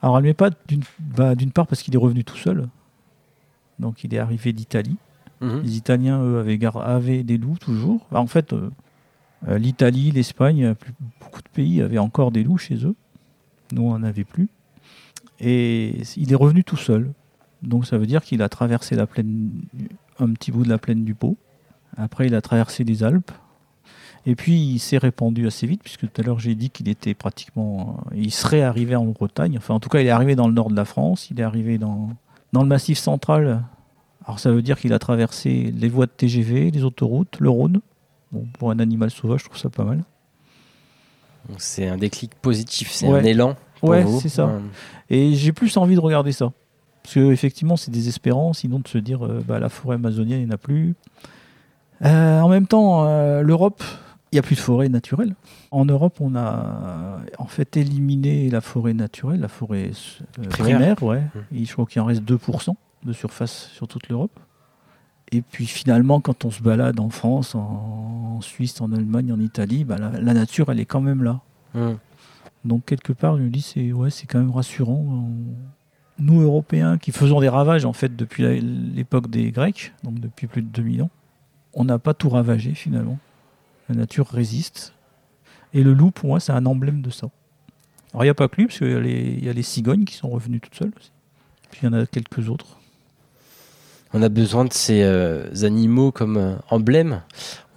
Alors 0.01 0.17
elle 0.17 0.33
d'une 0.67 0.81
bah, 0.99 1.35
d'une 1.35 1.51
part 1.51 1.67
parce 1.67 1.83
qu'il 1.83 1.93
est 1.93 1.97
revenu 1.97 2.23
tout 2.23 2.35
seul. 2.37 2.67
Donc 3.77 4.03
il 4.03 4.13
est 4.15 4.19
arrivé 4.19 4.51
d'Italie. 4.51 4.97
Mhm. 5.43 5.62
Les 5.62 5.77
Italiens, 5.77 6.23
eux, 6.23 6.39
avaient, 6.83 7.23
des 7.23 7.38
loups 7.38 7.57
toujours. 7.57 8.07
Bah, 8.12 8.19
en 8.19 8.27
fait, 8.27 8.53
euh, 8.53 8.69
euh, 9.47 9.57
l'Italie, 9.57 10.12
l'Espagne, 10.12 10.73
beaucoup 11.19 11.41
de 11.41 11.50
pays 11.50 11.81
avaient 11.81 11.97
encore 11.97 12.31
des 12.31 12.43
loups 12.43 12.57
chez 12.57 12.85
eux. 12.85 12.95
Nous, 13.73 13.83
on 13.83 13.97
n'en 13.97 14.03
avait 14.03 14.23
plus. 14.23 14.47
Et 15.39 16.01
il 16.15 16.31
est 16.31 16.35
revenu 16.35 16.63
tout 16.63 16.77
seul. 16.77 17.12
Donc 17.62 17.85
ça 17.85 17.97
veut 17.97 18.05
dire 18.05 18.23
qu'il 18.23 18.41
a 18.41 18.50
traversé 18.50 18.97
un 19.00 20.33
petit 20.33 20.51
bout 20.51 20.63
de 20.63 20.69
la 20.69 20.77
plaine 20.77 21.03
du 21.03 21.15
Pô. 21.15 21.38
Après, 21.97 22.27
il 22.27 22.35
a 22.35 22.41
traversé 22.41 22.83
les 22.83 23.03
Alpes. 23.03 23.31
Et 24.25 24.35
puis, 24.35 24.53
il 24.53 24.79
s'est 24.79 24.97
répandu 24.97 25.47
assez 25.47 25.67
vite, 25.67 25.81
puisque 25.83 26.09
tout 26.09 26.21
à 26.21 26.23
l'heure, 26.23 26.39
j'ai 26.39 26.55
dit 26.55 26.69
qu'il 26.69 26.88
était 26.88 27.13
pratiquement. 27.13 28.05
euh, 28.12 28.15
il 28.15 28.31
serait 28.31 28.62
arrivé 28.62 28.95
en 28.95 29.05
Bretagne. 29.05 29.57
Enfin, 29.57 29.73
en 29.73 29.81
tout 29.81 29.89
cas, 29.89 30.00
il 30.00 30.07
est 30.07 30.12
arrivé 30.12 30.35
dans 30.35 30.47
le 30.47 30.53
nord 30.53 30.69
de 30.69 30.75
la 30.75 30.85
France. 30.85 31.29
Il 31.29 31.39
est 31.41 31.43
arrivé 31.43 31.77
dans 31.77 32.09
le 32.53 32.65
massif 32.65 32.97
central. 32.97 33.63
Alors, 34.25 34.39
ça 34.39 34.51
veut 34.51 34.62
dire 34.62 34.80
qu'il 34.80 34.94
a 34.94 35.00
traversé 35.00 35.74
les 35.77 35.89
voies 35.89 36.06
de 36.06 36.12
TGV, 36.12 36.72
les 36.72 36.84
autoroutes, 36.84 37.38
le 37.39 37.50
Rhône. 37.50 37.82
Bon, 38.32 38.46
pour 38.58 38.72
un 38.72 38.80
animal 38.80 39.12
sauvage, 39.12 39.42
je 39.42 39.46
trouve 39.46 39.58
ça 39.58 39.70
pas 39.70 39.84
mal. 39.84 40.03
C'est 41.58 41.88
un 41.88 41.98
déclic 41.98 42.34
positif, 42.36 42.89
c'est 42.92 43.08
Ouais. 43.08 43.20
un 43.20 43.24
élan. 43.24 43.56
pour 43.80 43.89
Ouais, 43.89 44.06
c'est 44.22 44.30
ça. 44.30 44.50
Et 45.10 45.34
j'ai 45.36 45.51
plus 45.51 45.75
envie 45.75 45.96
de 45.96 46.00
regarder 46.00 46.32
ça. 46.32 46.51
Parce 47.03 47.15
que 47.15 47.32
effectivement, 47.34 47.75
c'est 47.75 47.92
désespérant, 47.92 48.53
sinon 48.53 48.80
de 48.80 48.88
se 48.88 48.98
dire 48.98 49.25
euh, 49.25 49.44
bah, 49.46 49.60
la 49.60 49.68
forêt 49.68 49.96
amazonienne, 49.96 50.39
il 50.39 50.46
n'y 50.46 50.51
en 50.51 50.56
a 50.56 50.58
plus. 50.58 50.96
Euh, 52.06 52.39
en 52.39 52.48
même 52.48 52.65
temps, 52.65 53.06
euh, 53.06 53.42
l'Europe, 53.42 53.84
il 54.32 54.36
n'y 54.36 54.39
a 54.39 54.42
plus 54.42 54.56
de 54.56 54.62
forêt 54.62 54.88
naturelle. 54.88 55.36
En 55.72 55.84
Europe, 55.84 56.18
on 56.22 56.34
a 56.36 57.20
en 57.39 57.46
fait 57.46 57.75
éliminé 57.75 58.50
la 58.50 58.62
forêt 58.62 58.94
naturelle, 58.94 59.42
la 59.42 59.48
forêt 59.50 59.92
Primaire. 60.50 60.96
primaire, 60.96 61.03
ouais. 61.03 61.24
Et 61.53 61.65
je 61.65 61.74
crois 61.74 61.86
qu'il 61.86 62.01
en 62.01 62.06
reste 62.06 62.24
2% 62.24 62.75
de 63.05 63.13
surface 63.13 63.69
sur 63.74 63.88
toute 63.88 64.10
l'Europe. 64.10 64.39
Et 65.31 65.41
puis 65.41 65.65
finalement, 65.65 66.22
quand 66.22 66.45
on 66.45 66.51
se 66.51 66.62
balade 66.62 67.00
en 67.00 67.10
France, 67.10 67.55
en, 67.55 68.36
en 68.38 68.41
Suisse, 68.41 68.79
en 68.81 68.91
Allemagne, 68.91 69.31
en 69.31 69.39
Italie, 69.39 69.83
bah, 69.83 69.98
la, 69.98 70.10
la 70.19 70.33
nature, 70.33 70.72
elle 70.72 70.79
est 70.79 70.86
quand 70.86 71.01
même 71.01 71.24
là. 71.24 71.41
Mhm. 71.74 71.98
Donc 72.65 72.86
quelque 72.86 73.13
part, 73.13 73.38
je 73.38 73.43
me 73.43 73.50
dis 73.50 73.62
c'est 73.62 73.91
ouais, 73.91 74.10
c'est 74.10 74.25
quand 74.27 74.39
même 74.39 74.51
rassurant. 74.51 74.93
On- 74.93 75.55
Nous 76.19 76.41
Européens 76.41 76.98
qui 76.98 77.12
faisons 77.12 77.41
des 77.41 77.50
ravages 77.50 77.86
en 77.86 77.93
fait 77.93 78.15
depuis 78.15 78.43
l'époque 78.62 79.29
des 79.29 79.51
Grecs, 79.51 79.93
donc 80.03 80.19
depuis 80.19 80.48
plus 80.48 80.62
de 80.62 80.67
2000 80.67 81.01
ans, 81.03 81.10
on 81.74 81.83
n'a 81.86 81.98
pas 82.00 82.13
tout 82.13 82.29
ravagé 82.29 82.74
finalement. 82.75 83.17
La 83.89 83.95
nature 83.95 84.27
résiste. 84.27 84.93
Et 85.74 85.83
le 85.83 85.93
loup, 85.93 86.12
pour 86.12 86.27
moi, 86.29 86.39
c'est 86.39 86.51
un 86.53 86.65
emblème 86.67 87.01
de 87.01 87.10
ça. 87.10 87.27
Alors 88.13 88.24
il 88.24 88.27
n'y 88.27 88.29
a 88.31 88.36
pas 88.36 88.48
que 88.48 88.57
lui, 88.57 88.67
parce 88.67 88.77
qu'il 88.77 88.91
y, 88.91 88.93
a 88.93 89.00
les- 89.00 89.33
il 89.39 89.43
y 89.43 89.50
a 89.50 89.53
les 89.53 89.63
cigognes 89.63 90.05
qui 90.05 90.13
sont 90.15 90.29
revenues 90.29 90.60
toutes 90.62 90.75
seules 90.75 90.91
aussi. 90.98 91.12
Puis 91.72 91.79
il 91.81 91.86
y 91.86 91.89
en 91.89 91.93
a 91.93 92.05
quelques 92.05 92.48
autres. 92.48 92.77
On 94.13 94.22
a 94.22 94.29
besoin 94.29 94.65
de 94.65 94.74
ces 94.74 95.01
euh, 95.03 95.46
animaux 95.63 96.12
comme 96.12 96.38
euh, 96.38 96.55
emblèmes. 96.70 97.22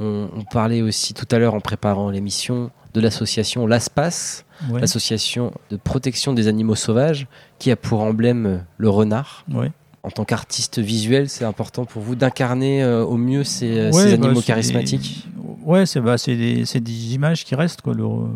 On, 0.00 0.28
on 0.36 0.42
parlait 0.44 0.82
aussi 0.82 1.14
tout 1.14 1.26
à 1.30 1.38
l'heure 1.38 1.54
en 1.54 1.60
préparant 1.60 2.10
l'émission 2.10 2.70
de 2.94 3.00
l'association 3.00 3.66
LASPAS, 3.66 4.42
Ouais. 4.70 4.80
l'association 4.80 5.52
de 5.70 5.76
protection 5.76 6.32
des 6.32 6.48
animaux 6.48 6.74
sauvages, 6.76 7.26
qui 7.58 7.70
a 7.70 7.76
pour 7.76 8.00
emblème 8.00 8.46
euh, 8.46 8.58
le 8.78 8.88
renard. 8.88 9.44
Ouais. 9.52 9.70
En 10.02 10.10
tant 10.10 10.24
qu'artiste 10.24 10.78
visuel, 10.78 11.28
c'est 11.28 11.44
important 11.44 11.84
pour 11.84 12.00
vous 12.00 12.14
d'incarner 12.16 12.82
euh, 12.82 13.04
au 13.04 13.16
mieux 13.18 13.44
ces, 13.44 13.76
euh, 13.78 13.90
Ouais, 13.90 14.02
ces 14.10 14.16
bah, 14.16 14.26
animaux 14.26 14.40
charismatiques. 14.40 15.26
des- 15.36 15.42
Ouais, 15.70 15.84
c'est 15.84 16.00
bah, 16.00 16.16
des, 16.26 16.64
des 16.64 17.14
images 17.14 17.44
qui 17.44 17.54
restent. 17.54 17.82
Quoi. 17.82 17.92
Le, 17.94 18.04
re- 18.04 18.28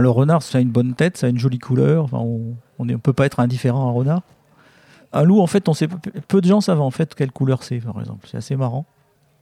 le 0.00 0.08
renard, 0.10 0.42
ça 0.42 0.56
a 0.58 0.60
une 0.60 0.70
bonne 0.70 0.94
tête, 0.94 1.18
ça 1.18 1.26
a 1.26 1.30
une 1.30 1.38
jolie 1.38 1.58
couleur. 1.58 2.04
Enfin, 2.04 2.18
on 2.78 2.84
ne 2.84 2.96
peut 2.96 3.12
pas 3.12 3.26
être 3.26 3.40
indifférent 3.40 3.86
à 3.86 3.90
un 3.90 3.92
renard. 3.92 4.22
Un 5.12 5.22
loup, 5.24 5.40
en 5.40 5.46
fait, 5.46 5.68
on 5.68 5.74
sait, 5.74 5.88
peu- 5.88 6.40
de 6.40 6.46
gens 6.46 6.60
savent 6.60 6.80
en 6.80 6.90
fait 6.90 7.14
quelle 7.14 7.32
couleur 7.32 7.62
c'est, 7.62 7.78
par 7.80 7.98
exemple. 8.00 8.26
C'est 8.30 8.36
assez 8.38 8.56
marrant. 8.56 8.86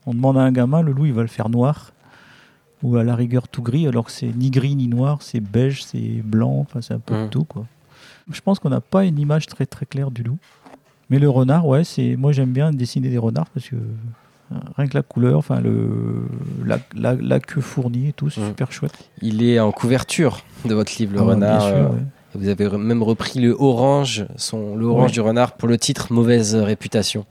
On 0.07 0.15
demande 0.15 0.37
à 0.39 0.41
un 0.43 0.51
gamin, 0.53 0.83
le 0.83 0.93
loup, 0.93 1.07
il 1.07 1.13
va 1.13 1.23
le 1.23 1.29
faire 1.29 1.49
noir. 1.49 1.93
Ou 2.83 2.97
à 2.97 3.05
la 3.05 3.15
rigueur 3.15 3.47
tout 3.47 3.63
gris, 3.63 3.87
alors 3.87 4.07
que 4.07 4.11
c'est 4.11 4.35
ni 4.35 4.51
gris 4.51 4.75
ni 4.75 4.89
noir, 4.89 5.19
c'est 5.21 5.41
beige, 5.41 5.85
c'est 5.85 6.23
blanc, 6.25 6.61
enfin, 6.61 6.81
c'est 6.81 6.95
un 6.95 6.99
peu 6.99 7.15
de 7.25 7.27
tout. 7.29 7.45
Quoi. 7.45 7.67
Je 8.33 8.41
pense 8.41 8.59
qu'on 8.59 8.71
n'a 8.71 8.81
pas 8.81 9.05
une 9.05 9.19
image 9.19 9.47
très 9.47 9.67
très 9.67 9.85
claire 9.85 10.11
du 10.11 10.23
loup. 10.23 10.39
Mais 11.11 11.19
le 11.19 11.29
renard, 11.29 11.67
ouais, 11.67 11.85
c'est 11.85 12.17
moi 12.17 12.33
j'aime 12.33 12.53
bien 12.53 12.71
dessiner 12.73 13.11
des 13.11 13.19
renards 13.19 13.51
parce 13.51 13.69
que 13.69 13.77
euh, 13.77 14.55
rien 14.79 14.87
que 14.87 14.95
la 14.97 15.03
couleur, 15.03 15.37
enfin 15.39 15.61
le 15.61 16.23
la, 16.65 16.79
la, 16.95 17.15
la 17.17 17.39
queue 17.41 17.61
fournie 17.61 18.09
et 18.09 18.13
tout, 18.15 18.31
c'est 18.31 18.41
super 18.47 18.73
chouette. 18.73 19.11
Il 19.21 19.43
est 19.43 19.61
en 19.61 19.73
couverture 19.73 20.41
de 20.65 20.73
votre 20.75 20.93
livre, 20.99 21.13
le 21.15 21.19
Ah, 21.21 21.23
renard. 21.25 21.59
bien 21.59 21.69
sûr, 21.69 21.77
euh, 21.77 21.89
ouais. 21.91 22.03
Vous 22.35 22.49
avez 22.49 22.69
même 22.79 23.03
repris 23.03 23.41
le 23.41 23.57
orange, 23.59 24.27
son, 24.37 24.77
le 24.77 24.87
orange 24.87 25.07
Ouais. 25.07 25.13
du 25.13 25.21
renard 25.21 25.53
pour 25.53 25.69
le 25.69 25.79
titre 25.79 26.13
Mauvaise 26.13 26.55
réputation. 26.55 27.25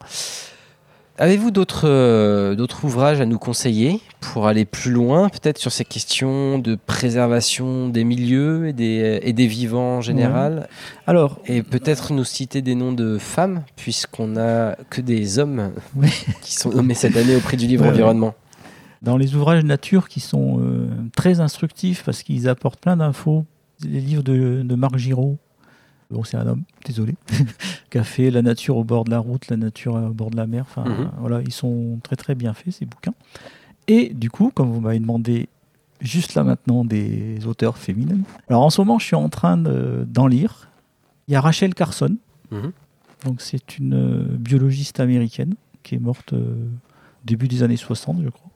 Avez-vous 1.17 1.51
d'autres 1.51 1.81
euh, 1.89 2.55
d'autres 2.55 2.85
ouvrages 2.85 3.19
à 3.19 3.25
nous 3.25 3.39
conseiller 3.39 3.99
pour 4.21 4.47
aller 4.47 4.63
plus 4.63 4.91
loin, 4.91 5.27
peut-être 5.27 5.57
sur 5.57 5.69
ces 5.71 5.83
questions 5.83 6.59
de 6.59 6.75
préservation 6.75 7.89
des 7.89 8.05
milieux 8.05 8.67
et 8.69 8.73
des, 8.73 9.19
et 9.23 9.33
des 9.33 9.47
vivants 9.47 9.97
en 9.97 10.01
général? 10.01 10.69
Alors, 11.07 11.39
Et 11.45 11.61
peut-être 11.61 12.13
nous 12.13 12.23
citer 12.23 12.61
des 12.61 12.73
noms 12.73 12.93
de 12.93 13.17
femmes, 13.17 13.63
puisqu'on 13.75 14.37
a 14.37 14.75
que 14.89 15.01
des 15.01 15.39
hommes 15.39 15.71
Ouais. 15.93 16.07
qui 16.41 16.53
sont 16.55 16.69
nommés 16.69 16.93
cette 16.93 17.17
année 17.17 17.35
au 17.35 17.41
prix 17.41 17.57
du 17.57 17.67
livre 17.67 17.83
ouais. 17.83 17.91
environnement. 17.91 18.33
dans 19.01 19.17
les 19.17 19.35
ouvrages 19.35 19.65
nature 19.65 20.07
qui 20.07 20.21
sont 20.21 20.61
euh, 20.61 20.87
très 21.17 21.41
instructifs 21.41 22.03
parce 22.05 22.23
qu'ils 22.23 22.47
apportent 22.47 22.79
plein 22.79 22.95
d'infos, 22.95 23.43
les 23.83 23.99
livres 24.01 24.23
de, 24.23 24.61
de 24.63 24.75
Marc 24.75 24.97
Giraud, 24.97 25.37
bon 26.11 26.23
c'est 26.23 26.37
un 26.37 26.47
homme, 26.47 26.63
désolé, 26.85 27.15
qui 27.89 27.97
a 27.97 28.03
fait 28.03 28.31
La 28.31 28.41
nature 28.41 28.77
au 28.77 28.83
bord 28.83 29.03
de 29.05 29.11
la 29.11 29.19
route, 29.19 29.47
La 29.49 29.57
nature 29.57 29.95
au 29.95 30.13
bord 30.13 30.31
de 30.31 30.37
la 30.37 30.47
mer, 30.47 30.65
enfin 30.69 30.83
Mhm. 30.89 31.11
voilà, 31.19 31.41
ils 31.41 31.51
sont 31.53 31.99
très 32.03 32.15
très 32.15 32.35
bien 32.35 32.53
faits 32.53 32.73
ces 32.73 32.85
bouquins. 32.85 33.13
Et 33.87 34.13
du 34.13 34.29
coup, 34.29 34.51
comme 34.53 34.71
vous 34.71 34.81
m'avez 34.81 34.99
demandé 34.99 35.49
juste 36.01 36.35
là 36.35 36.43
maintenant 36.43 36.85
des 36.85 37.45
auteurs 37.45 37.77
féminines, 37.77 38.23
alors 38.49 38.61
en 38.63 38.69
ce 38.69 38.79
moment 38.81 38.99
je 38.99 39.05
suis 39.05 39.15
en 39.15 39.29
train 39.29 39.57
de- 39.57 40.05
d'en 40.07 40.27
lire. 40.27 40.69
Il 41.27 41.33
y 41.33 41.35
a 41.35 41.41
Rachel 41.41 41.73
Carson, 41.73 42.15
Mhm. 42.51 42.71
donc 43.25 43.41
c'est 43.41 43.77
une 43.77 43.93
euh, 43.93 44.23
biologiste 44.37 44.99
américaine 44.99 45.55
qui 45.83 45.95
est 45.95 45.99
morte 45.99 46.33
euh, 46.33 46.67
début 47.25 47.47
des 47.47 47.63
années 47.63 47.77
60, 47.77 48.21
je 48.23 48.29
crois, 48.29 48.49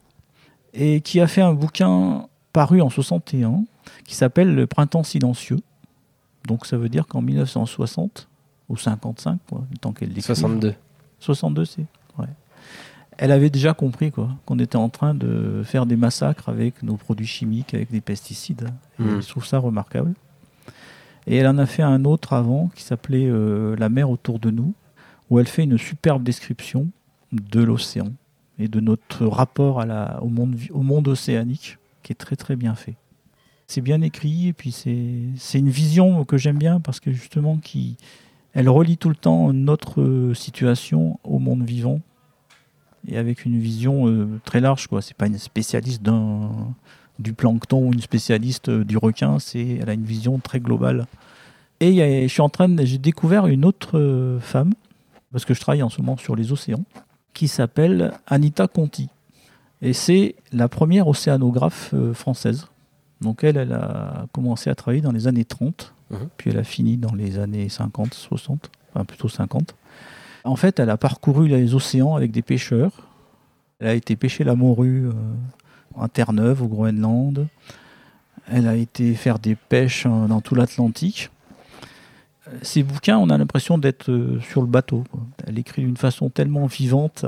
et 0.72 1.00
qui 1.00 1.20
a 1.20 1.26
fait 1.26 1.42
un 1.42 1.52
bouquin 1.54 2.26
paru 2.54 2.80
en 2.80 2.88
61 2.88 3.64
qui 4.06 4.14
s'appelle 4.14 4.54
Le 4.54 4.66
printemps 4.66 5.02
silencieux. 5.02 5.58
Donc 6.48 6.64
ça 6.64 6.78
veut 6.78 6.88
dire 6.88 7.06
qu'en 7.06 7.20
1960 7.20 8.28
ou 8.70 8.76
55, 8.78 9.38
quoi, 9.48 9.62
le 9.70 9.76
temps 9.76 9.92
qu'elle 9.92 10.08
l'écrive. 10.08 10.24
62. 10.24 10.74
62, 11.20 11.64
c'est. 11.66 11.84
Ouais. 12.18 12.26
Elle 13.18 13.30
avait 13.32 13.50
déjà 13.50 13.74
compris 13.74 14.10
quoi, 14.10 14.30
qu'on 14.46 14.58
était 14.58 14.76
en 14.76 14.88
train 14.88 15.14
de 15.14 15.62
faire 15.64 15.84
des 15.86 15.96
massacres 15.96 16.48
avec 16.48 16.82
nos 16.82 16.96
produits 16.96 17.26
chimiques, 17.26 17.74
avec 17.74 17.90
des 17.90 18.00
pesticides. 18.00 18.68
Et 18.98 19.02
Mhm. 19.02 19.22
Je 19.22 19.28
trouve 19.28 19.44
ça 19.46 19.58
remarquable. 19.58 20.14
Et 21.26 21.36
elle 21.36 21.46
en 21.46 21.58
a 21.58 21.66
fait 21.66 21.82
un 21.82 22.04
autre 22.04 22.32
avant 22.34 22.68
qui 22.74 22.82
s'appelait 22.82 23.26
euh, 23.28 23.76
La 23.78 23.88
mer 23.88 24.10
autour 24.10 24.38
de 24.38 24.50
nous, 24.50 24.74
où 25.30 25.38
elle 25.38 25.46
fait 25.48 25.64
une 25.64 25.78
superbe 25.78 26.22
description 26.22 26.88
de 27.32 27.62
l'océan 27.62 28.08
et 28.58 28.68
de 28.68 28.78
notre 28.80 29.26
rapport 29.26 29.80
à 29.80 29.86
la, 29.86 30.22
au, 30.22 30.28
monde, 30.28 30.54
vi- 30.54 30.70
au 30.70 30.82
monde 30.82 31.08
océanique, 31.08 31.78
qui 32.04 32.12
est 32.12 32.16
très 32.16 32.36
très 32.36 32.54
bien 32.54 32.76
fait. 32.76 32.94
C'est 33.66 33.80
bien 33.80 34.00
écrit 34.02 34.48
et 34.48 34.52
puis 34.52 34.70
c'est 34.70 35.58
une 35.58 35.70
vision 35.70 36.24
que 36.24 36.36
j'aime 36.36 36.58
bien 36.58 36.78
parce 36.78 37.00
que 37.00 37.10
justement 37.10 37.56
qui, 37.56 37.96
elle 38.52 38.68
relie 38.68 38.98
tout 38.98 39.08
le 39.08 39.16
temps 39.16 39.52
notre 39.52 40.32
situation 40.34 41.18
au 41.24 41.40
monde 41.40 41.64
vivant 41.64 42.00
et 43.08 43.18
avec 43.18 43.44
une 43.44 43.58
vision 43.58 44.08
euh, 44.08 44.40
très 44.44 44.60
large. 44.60 44.86
quoi. 44.86 45.02
C'est 45.02 45.16
pas 45.16 45.26
une 45.26 45.38
spécialiste 45.38 46.02
du 47.18 47.32
plancton 47.32 47.88
ou 47.88 47.92
une 47.92 48.00
spécialiste 48.00 48.68
euh, 48.68 48.84
du 48.84 48.96
requin. 48.96 49.38
C'est 49.38 49.78
elle 49.80 49.90
a 49.90 49.94
une 49.94 50.04
vision 50.04 50.38
très 50.38 50.60
globale. 50.60 51.06
Et 51.80 52.22
je 52.22 52.32
suis 52.32 52.40
en 52.40 52.48
train, 52.48 52.74
j'ai 52.84 52.98
découvert 52.98 53.46
une 53.46 53.64
autre 53.64 53.98
euh, 53.98 54.40
femme 54.40 54.72
parce 55.32 55.44
que 55.44 55.52
je 55.52 55.60
travaille 55.60 55.82
en 55.82 55.90
ce 55.90 56.00
moment 56.00 56.16
sur 56.16 56.36
les 56.36 56.52
océans 56.52 56.84
qui 57.34 57.48
s'appelle 57.48 58.12
Anita 58.26 58.68
Conti 58.68 59.08
et 59.84 59.92
c'est 59.92 60.34
la 60.52 60.68
première 60.68 61.06
océanographe 61.06 61.90
euh, 61.94 62.12
française. 62.14 62.66
Donc 63.20 63.44
elle, 63.44 63.56
elle 63.56 63.72
a 63.72 64.26
commencé 64.32 64.68
à 64.70 64.74
travailler 64.74 65.00
dans 65.02 65.12
les 65.12 65.26
années 65.28 65.44
30, 65.44 65.92
Mhm. 66.10 66.28
puis 66.36 66.50
elle 66.50 66.58
a 66.58 66.64
fini 66.64 66.96
dans 66.98 67.14
les 67.14 67.38
années 67.38 67.68
50, 67.68 68.12
60, 68.12 68.70
enfin 68.92 69.04
plutôt 69.04 69.28
50. 69.28 69.74
En 70.44 70.56
fait, 70.56 70.78
elle 70.78 70.90
a 70.90 70.98
parcouru 70.98 71.48
les 71.48 71.74
océans 71.74 72.14
avec 72.16 72.30
des 72.30 72.42
pêcheurs. 72.42 72.92
Elle 73.78 73.88
a 73.88 73.94
été 73.94 74.14
pêcher 74.14 74.44
la 74.44 74.54
morue 74.54 75.06
euh, 75.06 75.12
en 75.94 76.06
Terre-Neuve, 76.08 76.62
au 76.62 76.68
Groenland. 76.68 77.46
Elle 78.52 78.68
a 78.68 78.76
été 78.76 79.14
faire 79.14 79.38
des 79.38 79.54
pêches 79.54 80.04
euh, 80.06 80.26
dans 80.26 80.42
tout 80.42 80.54
l'Atlantique. 80.54 81.30
Ces 82.60 82.82
bouquins, 82.82 83.16
on 83.16 83.30
a 83.30 83.38
l'impression 83.38 83.78
d'être 83.78 84.10
euh, 84.10 84.38
sur 84.40 84.60
le 84.60 84.66
bateau. 84.66 85.04
quoi. 85.10 85.20
Elle 85.46 85.58
écrit 85.58 85.82
d'une 85.82 85.96
façon 85.96 86.28
tellement 86.28 86.66
vivante. 86.66 87.24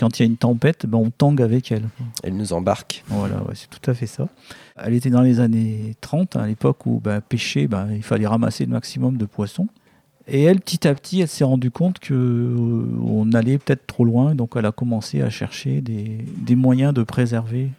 Quand 0.00 0.18
il 0.18 0.22
y 0.22 0.24
a 0.24 0.26
une 0.26 0.38
tempête, 0.38 0.86
ben, 0.86 0.96
on 0.96 1.10
tangue 1.10 1.42
avec 1.42 1.70
elle. 1.70 1.84
Elle 2.24 2.34
nous 2.34 2.54
embarque. 2.54 3.04
Voilà, 3.08 3.36
ouais, 3.42 3.54
c'est 3.54 3.68
tout 3.68 3.90
à 3.90 3.92
fait 3.92 4.06
ça. 4.06 4.28
Elle 4.76 4.94
était 4.94 5.10
dans 5.10 5.20
les 5.20 5.40
années 5.40 5.94
30, 6.00 6.36
à 6.36 6.46
l'époque 6.46 6.86
où 6.86 7.00
ben, 7.04 7.20
pêcher, 7.20 7.68
ben, 7.68 7.88
il 7.92 8.02
fallait 8.02 8.26
ramasser 8.26 8.64
le 8.64 8.72
maximum 8.72 9.18
de 9.18 9.26
poissons. 9.26 9.68
Et 10.26 10.42
elle, 10.42 10.60
petit 10.60 10.88
à 10.88 10.94
petit, 10.94 11.20
elle 11.20 11.28
s'est 11.28 11.44
rendue 11.44 11.70
compte 11.70 11.98
que 11.98 12.14
euh, 12.14 12.84
on 13.04 13.32
allait 13.32 13.58
peut-être 13.58 13.86
trop 13.86 14.04
loin, 14.04 14.34
donc 14.34 14.52
elle 14.56 14.64
a 14.64 14.72
commencé 14.72 15.20
à 15.20 15.28
chercher 15.28 15.82
des, 15.82 16.24
des 16.38 16.56
moyens 16.56 16.94
de 16.94 17.02
préserver. 17.02 17.70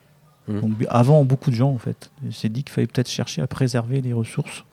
Donc, 0.48 0.74
avant, 0.90 1.24
beaucoup 1.24 1.50
de 1.50 1.56
gens, 1.56 1.70
en 1.70 1.78
fait, 1.78 2.12
s'est 2.32 2.50
dit 2.50 2.64
qu'il 2.64 2.74
fallait 2.74 2.88
peut-être 2.88 3.10
chercher 3.10 3.42
à 3.42 3.48
préserver 3.48 4.02
les 4.02 4.12
ressources. 4.12 4.66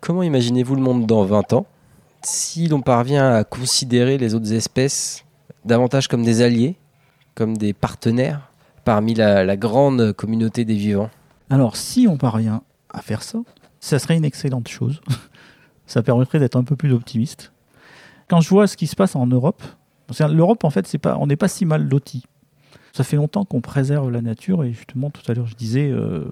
Comment 0.00 0.22
imaginez-vous 0.22 0.74
le 0.74 0.82
monde 0.82 1.06
dans 1.06 1.24
20 1.24 1.54
ans 1.54 1.66
si 2.22 2.68
l'on 2.68 2.82
parvient 2.82 3.34
à 3.34 3.44
considérer 3.44 4.18
les 4.18 4.34
autres 4.34 4.52
espèces 4.52 5.24
davantage 5.64 6.08
comme 6.08 6.22
des 6.24 6.42
alliés, 6.42 6.76
comme 7.34 7.56
des 7.56 7.72
partenaires 7.72 8.50
parmi 8.84 9.14
la, 9.14 9.44
la 9.44 9.56
grande 9.56 10.12
communauté 10.12 10.64
des 10.64 10.74
vivants 10.74 11.10
Alors, 11.50 11.76
si 11.76 12.06
on 12.08 12.16
parvient 12.16 12.62
à 12.92 13.02
faire 13.02 13.22
ça, 13.22 13.38
ça 13.78 13.98
serait 13.98 14.16
une 14.16 14.24
excellente 14.24 14.68
chose. 14.68 15.00
ça 15.86 16.02
permettrait 16.02 16.38
d'être 16.38 16.56
un 16.56 16.64
peu 16.64 16.76
plus 16.76 16.92
optimiste. 16.92 17.52
Quand 18.28 18.40
je 18.40 18.48
vois 18.48 18.66
ce 18.66 18.76
qui 18.76 18.86
se 18.86 18.96
passe 18.96 19.16
en 19.16 19.26
Europe, 19.26 19.62
l'Europe, 20.28 20.64
en 20.64 20.70
fait, 20.70 20.86
c'est 20.86 20.98
pas, 20.98 21.16
on 21.18 21.26
n'est 21.26 21.36
pas 21.36 21.48
si 21.48 21.64
mal 21.66 21.88
loti. 21.88 22.24
Ça 22.92 23.04
fait 23.04 23.16
longtemps 23.16 23.44
qu'on 23.44 23.60
préserve 23.60 24.10
la 24.10 24.20
nature, 24.20 24.64
et 24.64 24.72
justement, 24.72 25.10
tout 25.10 25.22
à 25.30 25.34
l'heure, 25.34 25.46
je 25.46 25.54
disais, 25.54 25.88
euh, 25.90 26.24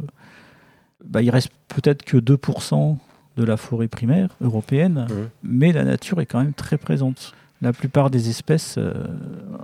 bah, 1.04 1.22
il 1.22 1.30
reste 1.30 1.50
peut-être 1.68 2.04
que 2.04 2.16
2% 2.16 2.96
de 3.36 3.44
la 3.44 3.56
forêt 3.56 3.86
primaire 3.88 4.30
européenne, 4.40 5.06
Mhm. 5.08 5.28
mais 5.44 5.72
la 5.72 5.84
nature 5.84 6.20
est 6.20 6.26
quand 6.26 6.40
même 6.40 6.54
très 6.54 6.76
présente. 6.78 7.32
La 7.60 7.72
plupart 7.72 8.10
des 8.10 8.28
espèces, 8.28 8.76
euh, 8.78 8.92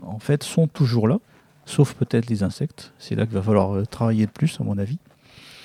en 0.03 0.19
fait, 0.19 0.43
sont 0.43 0.67
toujours 0.67 1.07
là, 1.07 1.19
sauf 1.65 1.95
peut-être 1.95 2.29
les 2.29 2.43
insectes. 2.43 2.93
C'est 2.99 3.15
là 3.15 3.25
qu'il 3.27 3.35
va 3.35 3.43
falloir 3.43 3.75
euh, 3.77 3.85
travailler 3.85 4.27
de 4.27 4.31
plus, 4.33 4.59
à 4.61 4.65
mon 4.65 4.79
avis. 4.79 4.99